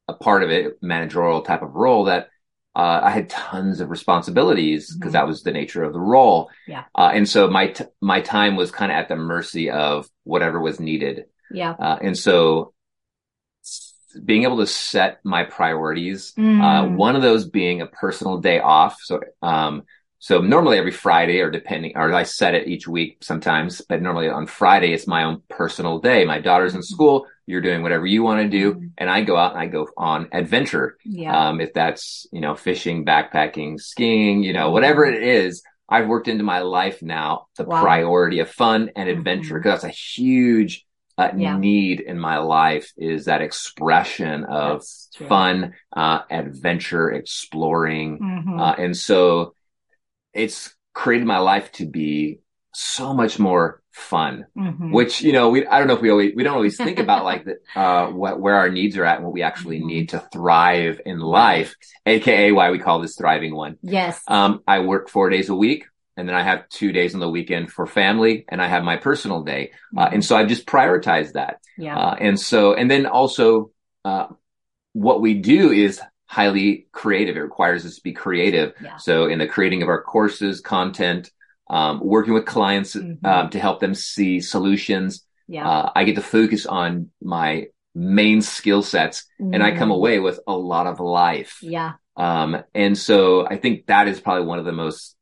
a 0.07 0.13
part 0.13 0.43
of 0.43 0.49
it, 0.51 0.77
managerial 0.81 1.41
type 1.41 1.61
of 1.61 1.75
role 1.75 2.05
that, 2.05 2.29
uh, 2.75 3.01
I 3.03 3.11
had 3.11 3.29
tons 3.29 3.79
of 3.81 3.89
responsibilities 3.89 4.93
because 4.95 5.11
Mhm. 5.11 5.13
that 5.13 5.27
was 5.27 5.43
the 5.43 5.51
nature 5.51 5.83
of 5.83 5.93
the 5.93 5.99
role. 5.99 6.49
Yeah. 6.67 6.85
Uh, 6.95 7.11
and 7.13 7.29
so 7.29 7.47
my, 7.47 7.67
t- 7.67 7.85
my 8.01 8.21
time 8.21 8.55
was 8.55 8.71
kind 8.71 8.91
of 8.91 8.97
at 8.97 9.07
the 9.09 9.15
mercy 9.15 9.69
of 9.69 10.09
whatever 10.23 10.59
was 10.59 10.79
needed. 10.79 11.25
Yeah. 11.51 11.71
Uh, 11.71 11.99
and 12.01 12.17
so 12.17 12.73
being 14.25 14.43
able 14.43 14.57
to 14.57 14.67
set 14.67 15.19
my 15.23 15.43
priorities, 15.43 16.33
uh, 16.37 16.41
Mm. 16.41 16.95
one 16.95 17.15
of 17.15 17.21
those 17.21 17.47
being 17.47 17.81
a 17.81 17.87
personal 17.87 18.37
day 18.39 18.59
off. 18.59 18.99
So, 19.01 19.21
um, 19.41 19.83
so 20.23 20.39
normally 20.39 20.77
every 20.77 20.93
Friday 20.93 21.41
or 21.41 21.51
depending, 21.51 21.91
or 21.97 22.13
I 22.13 22.23
set 22.23 22.55
it 22.55 22.69
each 22.69 22.87
week 22.87 23.17
sometimes, 23.19 23.81
but 23.81 24.01
normally 24.01 24.29
on 24.29 24.47
Friday, 24.47 24.93
it's 24.93 25.05
my 25.05 25.25
own 25.25 25.41
personal 25.49 25.99
day. 25.99 26.23
My 26.23 26.39
daughter's 26.39 26.75
in 26.75 26.81
school. 26.81 27.27
You're 27.45 27.59
doing 27.59 27.83
whatever 27.83 28.05
you 28.07 28.23
want 28.23 28.39
to 28.41 28.47
do. 28.47 28.73
Mhm. 28.75 28.91
And 28.99 29.09
I 29.09 29.21
go 29.25 29.35
out 29.35 29.51
and 29.51 29.59
I 29.59 29.65
go 29.65 29.85
on 29.97 30.29
adventure. 30.31 30.95
Yeah. 31.03 31.49
Um, 31.49 31.59
if 31.59 31.73
that's, 31.73 32.25
you 32.31 32.39
know, 32.39 32.55
fishing, 32.55 33.03
backpacking, 33.03 33.81
skiing, 33.81 34.43
you 34.43 34.53
know, 34.53 34.71
whatever 34.71 35.03
it 35.03 35.21
is, 35.21 35.61
I've 35.89 36.07
worked 36.07 36.29
into 36.29 36.45
my 36.45 36.59
life 36.59 37.01
now 37.03 37.47
the 37.57 37.65
Wow. 37.65 37.81
priority 37.81 38.39
of 38.39 38.49
fun 38.49 38.91
and 38.95 39.09
adventure 39.09 39.55
because 39.59 39.81
that's 39.81 39.93
a 39.93 39.97
huge 40.21 40.85
uh, 41.17 41.31
Yeah. 41.35 41.57
need 41.57 41.99
in 41.99 42.17
my 42.17 42.37
life 42.37 42.93
is 42.95 43.25
that 43.25 43.41
expression 43.41 44.45
of 44.45 44.83
fun, 45.27 45.73
uh, 45.95 46.19
adventure, 46.31 47.11
exploring. 47.11 48.19
Mhm. 48.19 48.59
Uh, 48.59 48.75
and 48.79 48.95
so 48.95 49.53
it's 50.33 50.73
created 50.93 51.25
my 51.27 51.39
life 51.39 51.71
to 51.73 51.85
be 51.85 52.39
so 52.73 53.13
much 53.13 53.37
more 53.39 53.81
fun, 53.91 54.45
Mhm. 54.57 54.91
which, 54.91 55.21
you 55.21 55.31
know, 55.31 55.49
we, 55.49 55.65
I 55.67 55.77
don't 55.77 55.87
know 55.87 55.93
if 55.93 56.01
we 56.01 56.09
always, 56.09 56.33
we 56.35 56.41
don't 56.43 56.55
always 56.55 56.77
think 56.77 56.97
about 56.97 57.23
like 57.31 57.45
the, 57.45 57.57
uh, 57.79 58.07
what, 58.09 58.39
where 58.39 58.55
our 58.55 58.69
needs 58.69 58.97
are 58.97 59.05
at 59.05 59.17
and 59.17 59.23
what 59.25 59.33
we 59.33 59.43
actually 59.43 59.79
Mhm. 59.79 59.85
need 59.85 60.09
to 60.09 60.19
thrive 60.33 60.99
in 61.05 61.19
life, 61.19 61.75
AKA 62.05 62.51
why 62.51 62.71
we 62.71 62.79
call 62.79 62.99
this 62.99 63.15
thriving 63.15 63.53
one. 63.55 63.77
Yes. 63.83 64.21
Um, 64.27 64.61
I 64.67 64.79
work 64.79 65.09
four 65.09 65.29
days 65.29 65.49
a 65.49 65.55
week 65.55 65.85
and 66.17 66.27
then 66.27 66.35
I 66.35 66.41
have 66.43 66.67
two 66.69 66.91
days 66.91 67.13
on 67.13 67.19
the 67.19 67.29
weekend 67.29 67.71
for 67.71 67.85
family 67.85 68.45
and 68.49 68.59
I 68.61 68.67
have 68.67 68.83
my 68.83 68.97
personal 68.97 69.43
day. 69.43 69.71
Uh, 69.95 70.09
and 70.11 70.25
so 70.25 70.35
I've 70.35 70.47
just 70.49 70.65
prioritized 70.65 71.33
that. 71.33 71.59
yeah. 71.77 71.97
Uh, 71.97 72.15
and 72.19 72.39
so, 72.39 72.73
and 72.73 72.89
then 72.89 73.05
also, 73.05 73.69
uh, 74.05 74.27
what 74.93 75.21
we 75.21 75.35
do 75.35 75.71
is 75.71 75.99
highly 76.37 76.87
creative. 76.91 77.37
It 77.37 77.41
requires 77.41 77.85
us 77.85 77.95
to 77.97 78.01
be 78.01 78.13
creative. 78.13 78.73
Yeah. 78.83 78.97
So 78.97 79.25
in 79.27 79.37
the 79.39 79.47
creating 79.47 79.83
of 79.83 79.89
our 79.89 80.01
courses, 80.01 80.61
content, 80.61 81.31
um, 81.69 81.99
working 82.03 82.33
with 82.33 82.45
clients, 82.45 82.95
Mhm. 82.95 83.23
um, 83.25 83.49
to 83.51 83.59
help 83.59 83.79
them 83.79 83.93
see 83.93 84.39
solutions. 84.41 85.23
yeah. 85.47 85.67
Uh, 85.69 85.91
I 85.93 86.05
get 86.05 86.15
to 86.15 86.21
focus 86.21 86.65
on 86.65 87.09
my 87.21 87.67
main 87.93 88.41
skill 88.41 88.81
sets 88.81 89.25
and 89.39 89.61
I 89.61 89.71
come 89.79 89.89
Mm. 89.89 89.95
away 89.99 90.17
with 90.19 90.39
a 90.47 90.53
lot 90.71 90.87
of 90.87 90.99
life. 91.01 91.59
Yeah. 91.61 91.91
Um, 92.15 92.49
and 92.73 92.97
so 92.97 93.45
I 93.53 93.57
think 93.57 93.85
that 93.87 94.07
is 94.07 94.21
probably 94.21 94.47
one 94.47 94.57
of 94.59 94.65
the 94.65 94.71
most 94.85 95.15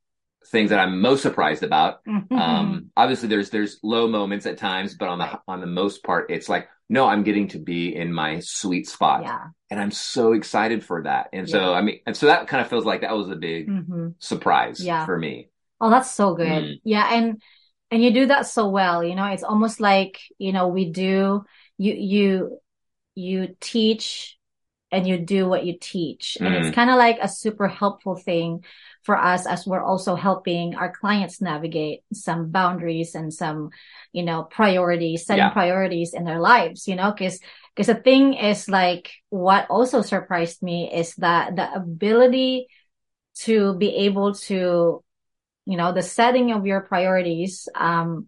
things 0.52 0.70
that 0.70 0.80
I'm 0.80 1.02
most 1.02 1.22
surprised 1.22 1.64
about. 1.64 2.02
Mhm. 2.06 2.40
Um, 2.40 2.92
obviously 2.96 3.28
there's, 3.28 3.50
there's 3.50 3.80
low 3.84 4.08
moments 4.08 4.46
at 4.46 4.58
times, 4.58 4.96
but 4.96 5.10
on 5.10 5.20
the, 5.20 5.40
on 5.48 5.60
the 5.62 5.68
most 5.68 6.04
part, 6.04 6.32
it's 6.32 6.50
like, 6.50 6.68
no, 6.90 7.08
I'm 7.08 7.24
getting 7.24 7.48
to 7.50 7.60
be 7.60 7.96
in 7.96 8.14
my 8.14 8.40
sweet 8.40 8.88
spot 8.88 9.24
yeah. 9.24 9.50
and 9.70 9.80
I'm 9.80 9.92
so 9.92 10.34
excited 10.34 10.84
for 10.84 11.04
that. 11.04 11.30
And 11.34 11.50
so, 11.50 11.74
I 11.74 11.82
mean, 11.82 12.00
and 12.06 12.16
so 12.16 12.28
that 12.28 12.48
kind 12.48 12.62
of 12.62 12.70
feels 12.70 12.86
like 12.86 13.02
that 13.02 13.16
was 13.16 13.30
a 13.30 13.36
big 13.36 13.72
hmm 13.72 14.10
surprise 14.20 14.86
Yeah. 14.86 15.06
for 15.06 15.18
me. 15.18 15.50
Oh, 15.80 15.90
that's 15.90 16.12
so 16.12 16.36
good. 16.36 16.70
Mm. 16.70 16.82
Yeah. 16.84 17.08
And, 17.14 17.42
and 17.90 18.04
you 18.04 18.14
do 18.14 18.28
that 18.28 18.46
so 18.48 18.70
well. 18.70 19.04
You 19.04 19.16
know, 19.16 19.26
it's 19.28 19.44
almost 19.44 19.80
like, 19.80 20.20
you 20.38 20.54
know, 20.54 20.68
we 20.68 20.92
do, 20.92 21.44
you, 21.78 21.94
you, 21.94 22.60
you 23.16 23.56
teach 23.60 24.38
and 24.92 25.08
you 25.08 25.18
do 25.20 25.48
what 25.48 25.66
you 25.66 25.78
teach. 25.80 26.38
And 26.44 26.54
Mm. 26.54 26.56
it's 26.56 26.72
kind 26.72 26.90
of 26.90 26.98
like 26.98 27.20
a 27.22 27.30
super 27.30 27.68
helpful 27.68 28.16
thing 28.16 28.66
for 29.04 29.18
us 29.18 29.46
as 29.48 29.66
we're 29.66 29.84
also 29.84 30.16
helping 30.16 30.76
our 30.76 30.92
clients 30.92 31.42
navigate 31.42 32.02
some 32.14 32.52
boundaries 32.52 33.16
and 33.16 33.34
some, 33.34 33.70
you 34.14 34.24
know, 34.24 34.44
priorities, 34.44 35.26
setting 35.26 35.46
Yeah. 35.46 35.50
priorities 35.54 36.14
in 36.14 36.24
their 36.24 36.40
lives, 36.40 36.88
you 36.88 36.96
know, 36.96 37.12
cause, 37.14 37.40
cause 37.76 37.88
the 37.88 37.96
thing 37.96 38.34
is 38.36 38.70
like 38.70 39.12
what 39.30 39.68
also 39.70 40.02
surprised 40.02 40.62
me 40.62 40.92
is 40.94 41.16
that 41.16 41.56
the 41.56 41.74
ability 41.74 42.68
to 43.46 43.74
be 43.76 44.06
able 44.08 44.34
to, 44.36 45.04
you 45.66 45.78
know, 45.78 45.92
the 45.94 46.02
setting 46.04 46.52
of 46.52 46.66
your 46.66 46.82
priorities, 46.82 47.68
um, 47.76 48.28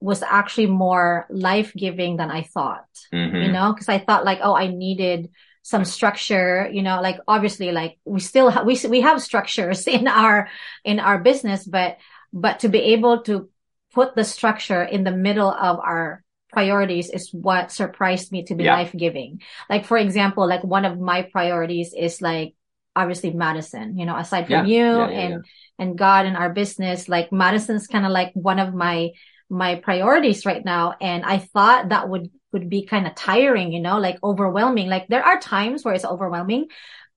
was 0.00 0.22
actually 0.22 0.66
more 0.66 1.26
life 1.30 1.72
giving 1.74 2.16
than 2.16 2.30
I 2.30 2.42
thought 2.42 2.84
Mhm. 3.12 3.42
you 3.44 3.52
know, 3.52 3.72
because 3.72 3.88
I 3.88 3.98
thought 3.98 4.24
like, 4.24 4.40
oh, 4.42 4.54
I 4.54 4.68
needed 4.68 5.30
some 5.64 5.84
structure, 5.86 6.68
you 6.70 6.82
know, 6.82 7.00
like 7.02 7.18
obviously 7.26 7.72
like 7.72 7.98
we 8.04 8.20
still 8.20 8.50
ha- 8.52 8.64
we 8.64 8.78
we 8.88 9.00
have 9.00 9.22
structures 9.22 9.88
in 9.98 10.08
our 10.08 10.48
in 10.84 11.00
our 11.00 11.18
business, 11.18 11.64
but 11.66 11.98
but 12.32 12.60
to 12.60 12.68
be 12.68 12.94
able 12.94 13.22
to 13.24 13.48
put 13.94 14.14
the 14.14 14.24
structure 14.24 14.82
in 14.84 15.04
the 15.04 15.12
middle 15.12 15.50
of 15.50 15.80
our 15.80 16.22
priorities 16.52 17.10
is 17.10 17.30
what 17.32 17.72
surprised 17.72 18.30
me 18.30 18.44
to 18.44 18.54
be 18.54 18.64
Yeah. 18.64 18.74
life 18.76 18.92
giving. 18.96 19.42
Like 19.70 19.86
for 19.86 19.98
example, 19.98 20.46
like 20.46 20.62
one 20.64 20.84
of 20.84 21.00
my 21.00 21.22
priorities 21.22 21.94
is 21.96 22.22
like 22.22 22.54
obviously 22.96 23.32
Madison, 23.32 23.98
you 23.98 24.06
know, 24.06 24.16
aside 24.16 24.46
from 24.46 24.66
Yeah. 24.66 24.66
you 24.66 24.84
Yeah, 24.98 25.10
yeah, 25.10 25.18
and 25.18 25.44
and 25.78 25.98
God 25.98 26.26
and 26.26 26.36
our 26.36 26.50
business, 26.52 27.08
like 27.08 27.32
Madison's 27.32 27.88
kind 27.88 28.06
of 28.06 28.12
like 28.12 28.32
one 28.34 28.60
of 28.60 28.74
my 28.74 29.10
my 29.50 29.76
priorities 29.76 30.46
right 30.46 30.64
now. 30.64 30.94
And 31.00 31.24
I 31.24 31.38
thought 31.38 31.88
that 31.90 32.08
would 32.08 32.30
would 32.54 32.70
be 32.70 32.86
kind 32.86 33.06
of 33.06 33.14
tiring, 33.14 33.72
you 33.72 33.80
know, 33.80 33.98
like 33.98 34.18
overwhelming. 34.24 34.88
Like 34.88 35.08
there 35.08 35.22
are 35.22 35.38
times 35.38 35.84
where 35.84 35.92
it's 35.92 36.06
overwhelming, 36.06 36.68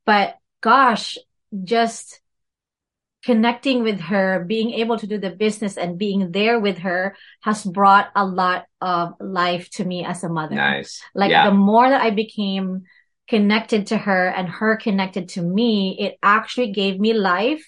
but 0.05 0.37
gosh, 0.61 1.17
just 1.63 2.19
connecting 3.23 3.83
with 3.83 3.99
her, 3.99 4.43
being 4.45 4.71
able 4.71 4.97
to 4.97 5.07
do 5.07 5.17
the 5.17 5.29
business 5.29 5.77
and 5.77 5.97
being 5.97 6.31
there 6.31 6.59
with 6.59 6.79
her 6.79 7.15
has 7.41 7.63
brought 7.63 8.09
a 8.15 8.25
lot 8.25 8.65
of 8.81 9.13
life 9.19 9.69
to 9.71 9.85
me 9.85 10.03
as 10.03 10.23
a 10.23 10.29
mother. 10.29 10.55
Nice. 10.55 11.01
Like 11.15 11.31
yeah. 11.31 11.49
the 11.49 11.55
more 11.55 11.89
that 11.89 12.01
I 12.01 12.09
became 12.09 12.83
connected 13.29 13.87
to 13.87 13.97
her 13.97 14.27
and 14.27 14.47
her 14.47 14.77
connected 14.77 15.29
to 15.29 15.41
me, 15.41 15.97
it 15.99 16.17
actually 16.23 16.71
gave 16.71 16.99
me 16.99 17.13
life 17.13 17.67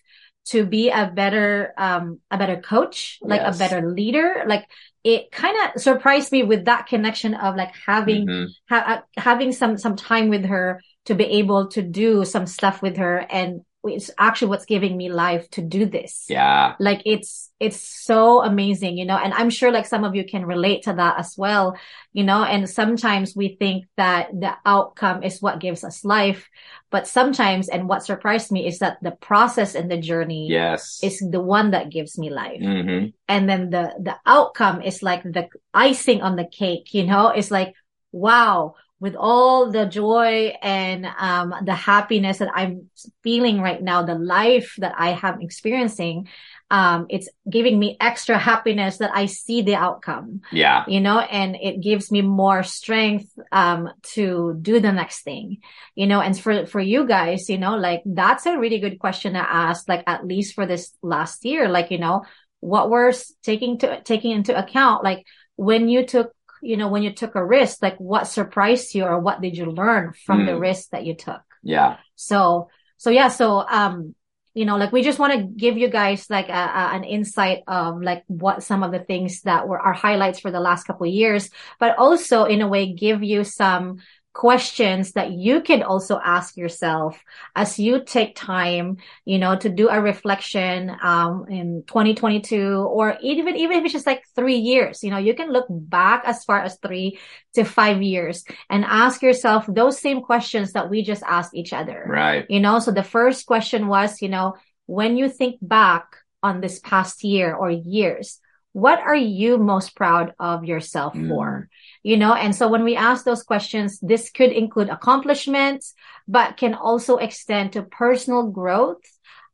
to 0.50 0.66
be 0.66 0.90
a 0.90 1.12
better, 1.14 1.74
um, 1.78 2.20
a 2.32 2.38
better 2.38 2.58
coach, 2.62 3.20
like 3.22 3.42
Yes. 3.42 3.56
a 3.56 3.60
better 3.60 3.90
leader. 3.90 4.44
Like 4.48 4.66
it 5.04 5.32
kind 5.32 5.56
of 5.64 5.82
surprised 5.82 6.32
me 6.32 6.44
with 6.44 6.66
that 6.66 6.88
connection 6.88 7.34
of 7.34 7.56
like 7.56 7.74
having, 7.86 8.28
Mhm. 8.28 8.48
ha- 8.70 8.86
uh, 8.88 9.22
having 9.22 9.52
some, 9.52 9.78
some 9.78 9.96
time 9.96 10.30
with 10.30 10.46
her 10.46 10.82
to 11.06 11.16
be 11.16 11.24
able 11.24 11.68
to 11.70 11.82
do 11.82 12.26
some 12.26 12.46
stuff 12.46 12.82
with 12.82 12.98
her. 12.98 13.18
And 13.30 13.62
it's 13.86 14.12
actually 14.18 14.50
what's 14.50 14.66
giving 14.66 14.98
me 14.98 15.10
life 15.10 15.50
to 15.52 15.62
do 15.62 15.86
this 15.86 16.26
Yeah. 16.30 16.76
like 16.80 17.02
it's 17.06 17.50
it's 17.60 17.82
so 17.82 18.44
amazing 18.44 18.98
you 18.98 19.06
know 19.06 19.16
and 19.18 19.34
i'm 19.34 19.50
sure 19.50 19.72
like 19.72 19.86
some 19.86 20.04
of 20.04 20.16
you 20.16 20.26
can 20.26 20.46
relate 20.46 20.84
to 20.84 20.94
that 20.94 21.18
as 21.18 21.36
well 21.38 21.78
you 22.12 22.24
know 22.24 22.44
and 22.44 22.70
sometimes 22.70 23.36
we 23.36 23.56
think 23.60 23.86
that 23.96 24.28
the 24.34 24.54
outcome 24.66 25.24
is 25.24 25.42
what 25.42 25.60
gives 25.62 25.84
us 25.84 26.04
life 26.04 26.50
but 26.92 27.08
sometimes 27.08 27.70
and 27.70 27.88
what 27.88 28.04
surprised 28.04 28.52
me 28.52 28.68
is 28.68 28.80
that 28.80 28.98
the 29.02 29.12
process 29.12 29.76
and 29.76 29.90
the 29.90 29.98
journey 29.98 30.48
Yes. 30.50 31.00
is 31.02 31.20
the 31.20 31.42
one 31.42 31.72
that 31.72 31.90
gives 31.90 32.18
me 32.18 32.30
life 32.30 32.60
hmm 32.62 33.06
and 33.28 33.48
then 33.48 33.70
the 33.70 33.94
the 34.02 34.16
outcome 34.26 34.82
is 34.82 35.02
like 35.04 35.24
the 35.24 35.48
icing 35.74 36.22
on 36.22 36.36
the 36.36 36.46
cake 36.46 36.94
you 36.94 37.06
know 37.06 37.30
it's 37.30 37.52
like 37.52 37.74
wow 38.12 38.74
with 39.00 39.16
all 39.16 39.72
the 39.72 39.86
joy 39.86 40.54
and 40.62 41.06
um 41.20 41.54
the 41.64 41.74
happiness 41.74 42.40
that 42.40 42.52
i'm 42.54 42.90
feeling 43.24 43.62
right 43.62 43.82
now 43.82 44.04
the 44.04 44.16
life 44.16 44.76
that 44.78 44.94
i 44.98 45.18
am 45.22 45.42
experiencing 45.42 46.28
um 46.72 47.08
it's 47.10 47.30
giving 47.50 47.80
me 47.80 47.98
extra 48.00 48.38
happiness 48.38 48.98
that 48.98 49.12
i 49.14 49.26
see 49.26 49.62
the 49.62 49.76
outcome. 49.76 50.42
Yeah. 50.52 50.84
you 50.88 51.00
know 51.00 51.20
and 51.20 51.56
it 51.56 51.82
gives 51.82 52.12
me 52.12 52.22
more 52.22 52.64
strength 52.64 53.28
um 53.52 53.90
to 54.14 54.58
do 54.62 54.80
the 54.80 54.92
next 54.92 55.24
thing. 55.24 55.58
You 55.96 56.08
know 56.08 56.22
and 56.22 56.40
for 56.40 56.66
for 56.66 56.80
you 56.80 57.08
guys 57.08 57.50
you 57.50 57.58
know 57.58 57.76
like 57.78 58.02
that's 58.06 58.46
a 58.46 58.58
really 58.58 58.80
good 58.80 59.00
question 59.00 59.34
to 59.34 59.40
ask 59.40 59.88
like 59.88 60.04
at 60.08 60.26
least 60.26 60.54
for 60.54 60.66
this 60.66 60.94
last 61.02 61.44
year. 61.46 61.68
Like 61.70 61.92
you 61.92 61.98
know 61.98 62.24
what 62.60 62.90
we're 62.90 63.14
taking 63.44 63.78
to 63.80 64.02
taking 64.02 64.32
into 64.32 64.58
account 64.58 65.04
like 65.04 65.26
when 65.56 65.90
you 65.90 66.06
took 66.06 66.34
you 66.62 66.78
know 66.78 66.88
when 66.88 67.04
you 67.04 67.14
took 67.14 67.36
a 67.36 67.46
risk 67.46 67.82
like 67.82 67.98
what 67.98 68.28
surprised 68.28 68.94
you 68.96 69.04
or 69.04 69.20
what 69.20 69.42
did 69.42 69.58
you 69.58 69.66
learn 69.66 70.14
from 70.26 70.46
the 70.46 70.52
Mm. 70.54 70.62
risk 70.62 70.90
that 70.92 71.06
you 71.06 71.16
took 71.16 71.42
Yeah. 71.64 71.98
so 72.16 72.70
so 72.98 73.10
yeah 73.10 73.30
so 73.30 73.66
um 73.68 74.16
you 74.56 74.66
know, 74.66 74.78
like 74.78 74.92
we 74.92 75.04
just 75.04 75.20
want 75.20 75.32
to 75.32 75.44
give 75.44 75.78
you 75.78 75.90
guys 75.90 76.28
like 76.30 76.50
a, 76.50 76.52
a, 76.52 76.90
an 76.96 77.04
insight 77.04 77.60
of 77.68 78.02
like 78.02 78.24
what 78.28 78.64
some 78.64 78.82
of 78.84 78.92
the 78.92 79.00
things 79.00 79.44
that 79.44 79.68
were 79.68 79.80
our 79.80 79.94
highlights 79.94 80.40
for 80.40 80.52
the 80.52 80.60
last 80.60 80.86
couple 80.86 81.08
of 81.08 81.14
years, 81.14 81.50
but 81.80 81.98
also 81.98 82.44
in 82.46 82.62
a 82.62 82.68
way 82.68 82.92
give 82.92 83.24
you 83.24 83.44
some 83.44 84.00
questions 84.34 85.14
that 85.14 85.32
you 85.32 85.62
can 85.62 85.82
also 85.84 86.20
ask 86.24 86.56
yourself 86.56 87.22
as 87.56 87.80
you 87.80 88.04
take 88.04 88.36
time, 88.36 88.98
you 89.26 89.40
know, 89.40 89.58
to 89.58 89.70
do 89.70 89.90
a 89.90 90.00
reflection, 90.00 90.96
um, 91.02 91.46
in 91.50 91.84
2022 91.88 92.78
or 92.78 93.18
even, 93.22 93.56
even 93.56 93.80
if 93.80 93.86
it's 93.86 93.94
just 93.94 94.06
like 94.06 94.24
three 94.36 94.58
years, 94.58 95.04
you 95.04 95.10
know, 95.10 95.18
you 95.18 95.34
can 95.34 95.52
look 95.52 95.66
back 95.70 96.24
as 96.26 96.44
far 96.44 96.62
as 96.62 96.78
three 96.78 97.20
to 97.56 97.64
five 97.64 98.02
years 98.02 98.44
and 98.70 98.86
ask 98.86 99.22
yourself 99.22 99.66
those 99.68 100.00
same 100.00 100.22
questions 100.22 100.74
that 100.74 100.90
we 100.90 101.04
just 101.04 101.24
asked 101.24 101.56
each 101.56 101.74
other. 101.74 102.06
Right. 102.08 102.46
You 102.50 102.60
know, 102.60 102.80
so 102.80 102.92
the 102.92 103.04
first 103.04 103.46
question 103.46 103.88
was, 103.88 104.22
you 104.22 104.30
know, 104.30 104.56
when 104.86 105.18
you 105.18 105.28
think 105.30 105.58
back 105.62 106.16
on 106.42 106.62
this 106.62 106.80
past 106.80 107.24
year 107.24 107.54
or 107.54 107.70
years, 107.70 108.40
what 108.74 109.00
are 109.00 109.16
you 109.16 109.58
most 109.58 109.96
proud 109.96 110.34
of 110.40 110.66
yourself 110.66 111.14
mm. 111.14 111.30
for? 111.30 111.70
You 112.04 112.18
know, 112.18 112.34
and 112.34 112.56
so 112.56 112.68
when 112.68 112.84
we 112.84 112.96
ask 112.96 113.26
those 113.26 113.44
questions, 113.44 114.00
this 114.00 114.30
could 114.30 114.52
include 114.52 114.90
accomplishments, 114.90 115.94
but 116.28 116.58
can 116.58 116.74
also 116.74 117.18
extend 117.18 117.74
to 117.74 117.84
personal 117.84 118.48
growth, 118.48 119.02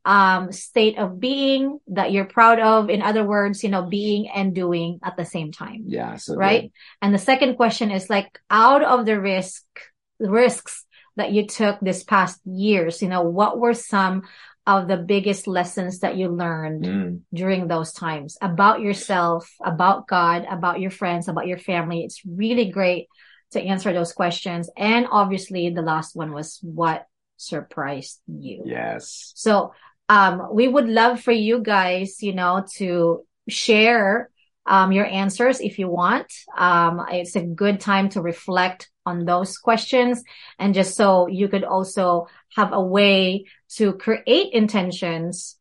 um, 0.04 0.52
state 0.52 0.98
of 0.98 1.18
being 1.18 1.80
that 1.88 2.12
you're 2.12 2.26
proud 2.26 2.60
of. 2.60 2.90
In 2.90 3.02
other 3.02 3.24
words, 3.24 3.64
you 3.64 3.70
know, 3.70 3.82
being 3.82 4.28
and 4.28 4.54
doing 4.54 5.00
at 5.02 5.16
the 5.16 5.24
same 5.24 5.50
time. 5.50 5.84
Yeah. 5.86 6.16
So 6.16 6.36
right. 6.36 6.62
Good. 6.62 6.72
And 7.02 7.14
the 7.14 7.18
second 7.18 7.56
question 7.56 7.90
is 7.90 8.08
like 8.08 8.38
out 8.48 8.82
of 8.82 9.06
the 9.06 9.20
risk, 9.20 9.64
risks 10.20 10.84
that 11.16 11.32
you 11.32 11.46
took 11.46 11.80
this 11.80 12.04
past 12.04 12.40
years, 12.44 13.02
you 13.02 13.08
know, 13.08 13.22
what 13.22 13.58
were 13.58 13.74
some 13.74 14.22
of 14.66 14.88
the 14.88 14.96
biggest 14.96 15.46
lessons 15.46 16.00
that 16.00 16.16
you 16.16 16.28
learned 16.28 16.84
mm. 16.84 17.20
during 17.32 17.68
those 17.68 17.92
times 17.92 18.36
about 18.40 18.80
yourself, 18.80 19.48
about 19.64 20.08
God, 20.08 20.44
about 20.50 20.80
your 20.80 20.90
friends, 20.90 21.28
about 21.28 21.46
your 21.46 21.58
family. 21.58 22.02
It's 22.02 22.22
really 22.26 22.70
great 22.70 23.06
to 23.52 23.60
answer 23.62 23.92
those 23.92 24.12
questions. 24.12 24.68
And 24.76 25.06
obviously 25.10 25.70
the 25.70 25.82
last 25.82 26.16
one 26.16 26.32
was 26.32 26.58
what 26.62 27.06
surprised 27.36 28.20
you. 28.26 28.62
Yes. 28.66 29.32
So, 29.36 29.72
um, 30.08 30.48
we 30.52 30.68
would 30.68 30.88
love 30.88 31.20
for 31.20 31.32
you 31.32 31.60
guys, 31.60 32.22
you 32.22 32.32
know, 32.34 32.64
to 32.76 33.24
share, 33.48 34.30
um, 34.66 34.92
your 34.92 35.06
answers 35.06 35.60
if 35.60 35.78
you 35.78 35.88
want. 35.88 36.32
Um, 36.56 37.04
it's 37.10 37.36
a 37.36 37.42
good 37.42 37.80
time 37.80 38.08
to 38.10 38.20
reflect 38.20 38.90
on 39.04 39.24
those 39.24 39.58
questions 39.58 40.22
and 40.58 40.74
just 40.74 40.96
so 40.96 41.28
you 41.28 41.48
could 41.48 41.64
also 41.64 42.26
have 42.56 42.72
a 42.72 42.82
way 42.82 43.46
to 43.74 43.92
create 43.94 44.52
intentions 44.52 45.58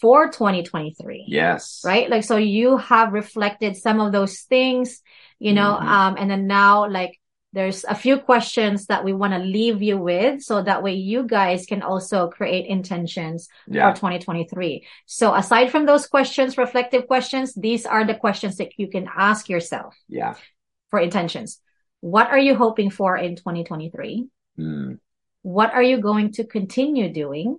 for 0.00 0.28
2023. 0.30 1.24
Yes. 1.28 1.82
Right? 1.84 2.08
Like, 2.10 2.24
so 2.24 2.36
you 2.36 2.76
have 2.76 3.12
reflected 3.12 3.76
some 3.76 4.00
of 4.00 4.12
those 4.12 4.40
things, 4.40 5.02
you 5.38 5.52
know, 5.52 5.76
mm-hmm. 5.78 5.88
um, 5.88 6.16
and 6.18 6.30
then 6.30 6.46
now 6.46 6.88
like 6.88 7.18
there's 7.52 7.84
a 7.84 7.94
few 7.94 8.18
questions 8.18 8.86
that 8.86 9.02
we 9.02 9.14
want 9.14 9.32
to 9.32 9.38
leave 9.38 9.82
you 9.82 9.96
with 9.96 10.42
so 10.42 10.60
that 10.62 10.82
way 10.82 10.92
you 10.92 11.22
guys 11.22 11.64
can 11.64 11.80
also 11.80 12.28
create 12.28 12.66
intentions 12.66 13.48
yeah. 13.66 13.90
for 13.90 13.96
2023. 13.96 14.86
So 15.06 15.34
aside 15.34 15.70
from 15.70 15.86
those 15.86 16.06
questions, 16.06 16.58
reflective 16.58 17.06
questions, 17.06 17.54
these 17.54 17.86
are 17.86 18.04
the 18.04 18.14
questions 18.14 18.58
that 18.58 18.72
you 18.76 18.88
can 18.88 19.08
ask 19.16 19.48
yourself. 19.48 19.96
Yeah. 20.08 20.34
For 20.90 21.00
intentions. 21.00 21.60
What 22.00 22.28
are 22.28 22.38
you 22.38 22.54
hoping 22.54 22.90
for 22.90 23.16
in 23.16 23.36
2023? 23.36 24.28
Mm. 24.58 24.98
What 25.46 25.72
are 25.74 25.82
you 25.82 25.98
going 25.98 26.32
to 26.32 26.44
continue 26.44 27.08
doing? 27.08 27.58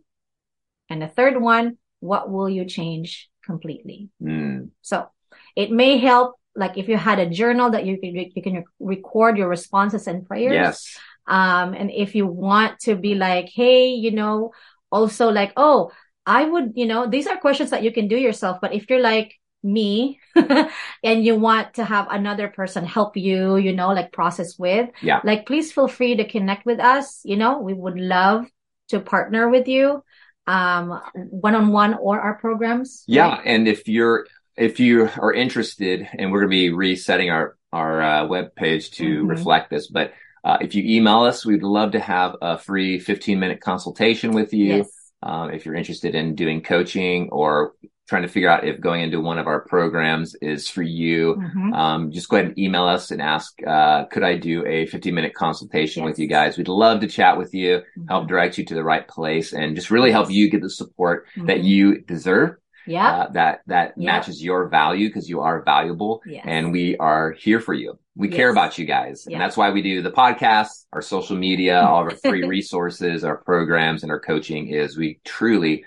And 0.90 1.02
the 1.02 1.08
third 1.08 1.42
one, 1.42 1.78
what 2.02 2.30
will 2.30 2.50
you 2.50 2.66
change 2.66 3.30
completely? 3.46 4.10
Mm. 4.22 4.72
So 4.82 5.08
it 5.56 5.72
may 5.72 5.98
help, 5.98 6.36
like 6.54 6.78
if 6.78 6.90
you 6.90 6.98
had 6.98 7.20
a 7.20 7.30
journal 7.30 7.70
that 7.70 7.86
you 7.86 7.98
can, 7.98 8.14
you 8.36 8.42
can 8.42 8.66
record 8.82 9.38
your 9.38 9.48
responses 9.48 10.06
and 10.06 10.28
prayers. 10.28 10.52
Yes. 10.52 11.00
Um, 11.28 11.74
and 11.74 11.90
if 11.90 12.14
you 12.14 12.28
want 12.28 12.78
to 12.82 12.98
be 12.98 13.16
like, 13.16 13.48
Hey, 13.54 13.94
you 13.94 14.12
know, 14.12 14.52
also 14.92 15.30
like, 15.30 15.54
Oh, 15.56 15.92
I 16.26 16.44
would, 16.44 16.74
you 16.76 16.88
know, 16.88 17.08
these 17.08 17.26
are 17.26 17.38
questions 17.38 17.70
that 17.70 17.84
you 17.84 17.94
can 17.94 18.10
do 18.10 18.18
yourself. 18.18 18.58
But 18.62 18.74
if 18.74 18.90
you're 18.90 19.00
like, 19.00 19.34
me 19.64 20.20
and 21.04 21.26
you 21.26 21.36
want 21.36 21.76
to 21.76 21.84
have 21.84 22.08
another 22.10 22.48
person 22.48 22.86
help 22.86 23.18
you, 23.18 23.58
you 23.58 23.74
know, 23.74 23.90
like 23.90 24.12
process 24.12 24.58
with, 24.58 24.90
yeah. 25.02 25.22
like 25.24 25.46
please 25.46 25.72
feel 25.72 25.88
free 25.88 26.16
to 26.16 26.28
connect 26.28 26.66
with 26.66 26.80
us. 26.80 27.22
You 27.24 27.38
know, 27.38 27.60
we 27.60 27.74
would 27.74 28.00
love 28.00 28.46
to 28.90 29.00
partner 29.00 29.50
with 29.50 29.68
you, 29.68 30.04
um, 30.46 31.02
one 31.14 31.56
on 31.56 31.70
one 31.70 31.94
or 31.96 32.20
our 32.20 32.36
programs. 32.36 33.04
Yeah. 33.08 33.30
Right? 33.30 33.42
And 33.46 33.68
if 33.68 33.88
you're, 33.88 34.28
if 34.56 34.80
you 34.80 35.10
are 35.18 35.34
interested 35.34 36.08
and 36.14 36.32
we're 36.32 36.42
going 36.42 36.52
to 36.52 36.56
be 36.56 36.70
resetting 36.72 37.30
our, 37.30 37.58
our, 37.72 38.02
uh, 38.02 38.26
web 38.26 38.56
page 38.56 38.92
to 38.92 39.04
mm-hmm. 39.04 39.28
reflect 39.28 39.70
this, 39.70 39.88
but, 39.88 40.14
uh, 40.44 40.58
if 40.62 40.76
you 40.76 40.84
email 40.86 41.22
us, 41.24 41.46
we'd 41.46 41.64
love 41.64 41.92
to 41.92 42.00
have 42.00 42.38
a 42.42 42.58
free 42.58 43.00
15 43.00 43.38
minute 43.38 43.60
consultation 43.60 44.32
with 44.32 44.54
you. 44.54 44.78
Yes. 44.78 44.90
Um, 45.22 45.52
if 45.52 45.66
you're 45.66 45.76
interested 45.76 46.16
in 46.16 46.36
doing 46.36 46.62
coaching 46.62 47.30
or 47.32 47.74
trying 48.08 48.22
to 48.22 48.28
figure 48.28 48.50
out 48.50 48.66
if 48.66 48.80
going 48.80 49.02
into 49.02 49.20
one 49.20 49.38
of 49.38 49.48
our 49.48 49.62
programs 49.62 50.34
is 50.36 50.70
for 50.70 50.82
you, 50.82 51.36
mm-hmm. 51.36 51.74
um, 51.74 52.12
just 52.12 52.30
go 52.30 52.38
ahead 52.38 52.48
and 52.48 52.58
email 52.60 52.86
us 52.86 53.12
and 53.12 53.22
ask, 53.22 53.54
uh, 53.68 54.06
could 54.06 54.24
I 54.24 54.38
do 54.38 54.66
a 54.66 54.86
15 54.86 55.14
minute 55.14 55.34
consultation 55.34 56.04
yes. 56.04 56.12
with 56.12 56.20
you 56.20 56.28
guys? 56.28 56.58
We'd 56.58 56.70
love 56.70 57.02
to 57.02 57.08
chat 57.08 57.38
with 57.38 57.54
you, 57.54 57.80
mm-hmm. 57.80 58.08
help 58.08 58.30
direct 58.30 58.58
you 58.58 58.66
to 58.66 58.74
the 58.74 58.84
right 58.84 59.06
place 59.06 59.52
and 59.52 59.76
just 59.76 59.92
really 59.92 60.12
help 60.12 60.32
you 60.32 60.50
get 60.50 60.62
the 60.62 60.70
support 60.70 61.28
mm-hmm. 61.36 61.48
that 61.48 61.64
you 61.64 62.02
deserve. 62.02 62.56
Yeah. 62.86 63.10
Uh, 63.10 63.32
that, 63.32 63.60
that 63.68 63.98
matches 63.98 64.42
your 64.42 64.70
value 64.70 65.10
because 65.10 65.28
you 65.28 65.42
are 65.42 65.62
valuable 65.62 66.22
yes. 66.26 66.46
and 66.48 66.72
we 66.72 66.96
are 66.96 67.34
here 67.34 67.60
for 67.60 67.74
you. 67.74 68.00
We 68.16 68.30
yes. 68.30 68.38
care 68.38 68.50
about 68.50 68.78
you 68.78 68.86
guys. 68.86 69.26
Yeah. 69.28 69.36
And 69.36 69.42
that's 69.42 69.58
why 69.58 69.72
we 69.72 69.82
do 69.82 70.02
the 70.02 70.12
podcast, 70.12 70.86
our 70.94 71.02
social 71.02 71.36
media, 71.36 71.82
all 71.86 72.04
of 72.04 72.14
our 72.14 72.16
free 72.16 72.48
resources, 72.48 73.26
our 73.26 73.36
programs 73.36 74.04
and 74.04 74.12
our 74.14 74.22
coaching 74.22 74.70
is 74.70 74.98
we 74.98 75.20
truly 75.26 75.84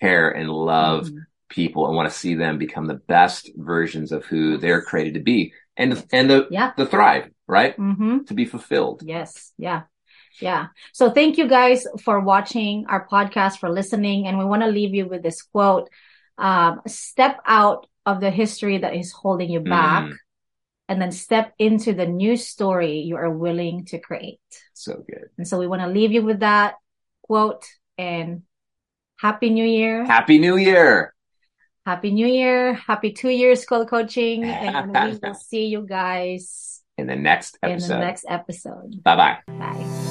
care 0.00 0.30
and 0.30 0.50
love 0.50 1.06
mm-hmm 1.06 1.18
people 1.50 1.86
and 1.86 1.94
want 1.94 2.08
to 2.08 2.16
see 2.16 2.34
them 2.34 2.56
become 2.56 2.86
the 2.86 2.94
best 2.94 3.50
versions 3.56 4.12
of 4.12 4.24
who 4.24 4.56
they're 4.56 4.80
created 4.80 5.14
to 5.14 5.20
be 5.20 5.52
and 5.76 6.02
and 6.12 6.30
the 6.30 6.48
yeah. 6.50 6.72
the 6.76 6.86
thrive 6.86 7.28
right? 7.50 7.76
Mm-hmm. 7.76 8.24
to 8.28 8.34
be 8.34 8.46
fulfilled. 8.46 9.02
Yes. 9.04 9.52
Yeah. 9.58 9.82
Yeah. 10.40 10.68
So 10.92 11.10
thank 11.10 11.36
you 11.36 11.48
guys 11.48 11.84
for 12.02 12.20
watching 12.20 12.86
our 12.88 13.06
podcast 13.06 13.58
for 13.58 13.68
listening 13.68 14.26
and 14.26 14.38
we 14.38 14.44
want 14.44 14.62
to 14.62 14.68
leave 14.68 14.94
you 14.94 15.06
with 15.06 15.22
this 15.22 15.42
quote 15.42 15.90
um, 16.38 16.80
step 16.86 17.40
out 17.44 17.86
of 18.06 18.20
the 18.20 18.30
history 18.30 18.78
that 18.78 18.94
is 18.94 19.12
holding 19.12 19.50
you 19.50 19.60
back 19.60 20.04
mm. 20.04 20.14
and 20.88 21.02
then 21.02 21.10
step 21.10 21.52
into 21.58 21.92
the 21.92 22.06
new 22.06 22.36
story 22.36 23.00
you 23.00 23.16
are 23.16 23.30
willing 23.30 23.84
to 23.86 23.98
create. 23.98 24.40
So 24.72 24.94
good. 24.94 25.28
And 25.36 25.46
so 25.46 25.58
we 25.58 25.66
want 25.66 25.82
to 25.82 25.88
leave 25.88 26.12
you 26.12 26.22
with 26.22 26.40
that 26.40 26.76
quote 27.22 27.66
and 27.98 28.42
happy 29.18 29.50
new 29.50 29.66
year. 29.66 30.06
Happy 30.06 30.38
new 30.38 30.56
year 30.56 31.12
Happy 31.86 32.10
New 32.10 32.26
Year. 32.26 32.74
Happy 32.74 33.12
two 33.12 33.30
years 33.30 33.64
Coil 33.64 33.86
Coaching. 33.86 34.44
And 34.44 34.92
we 34.92 35.18
will 35.22 35.34
see 35.48 35.66
you 35.66 35.86
guys 35.86 36.82
in 36.98 37.06
the 37.06 37.16
next 37.16 37.58
episode. 37.62 37.94
In 37.94 38.00
the 38.00 38.06
next 38.06 38.24
episode. 38.28 39.02
Bye-bye. 39.02 39.38
Bye. 39.46 40.09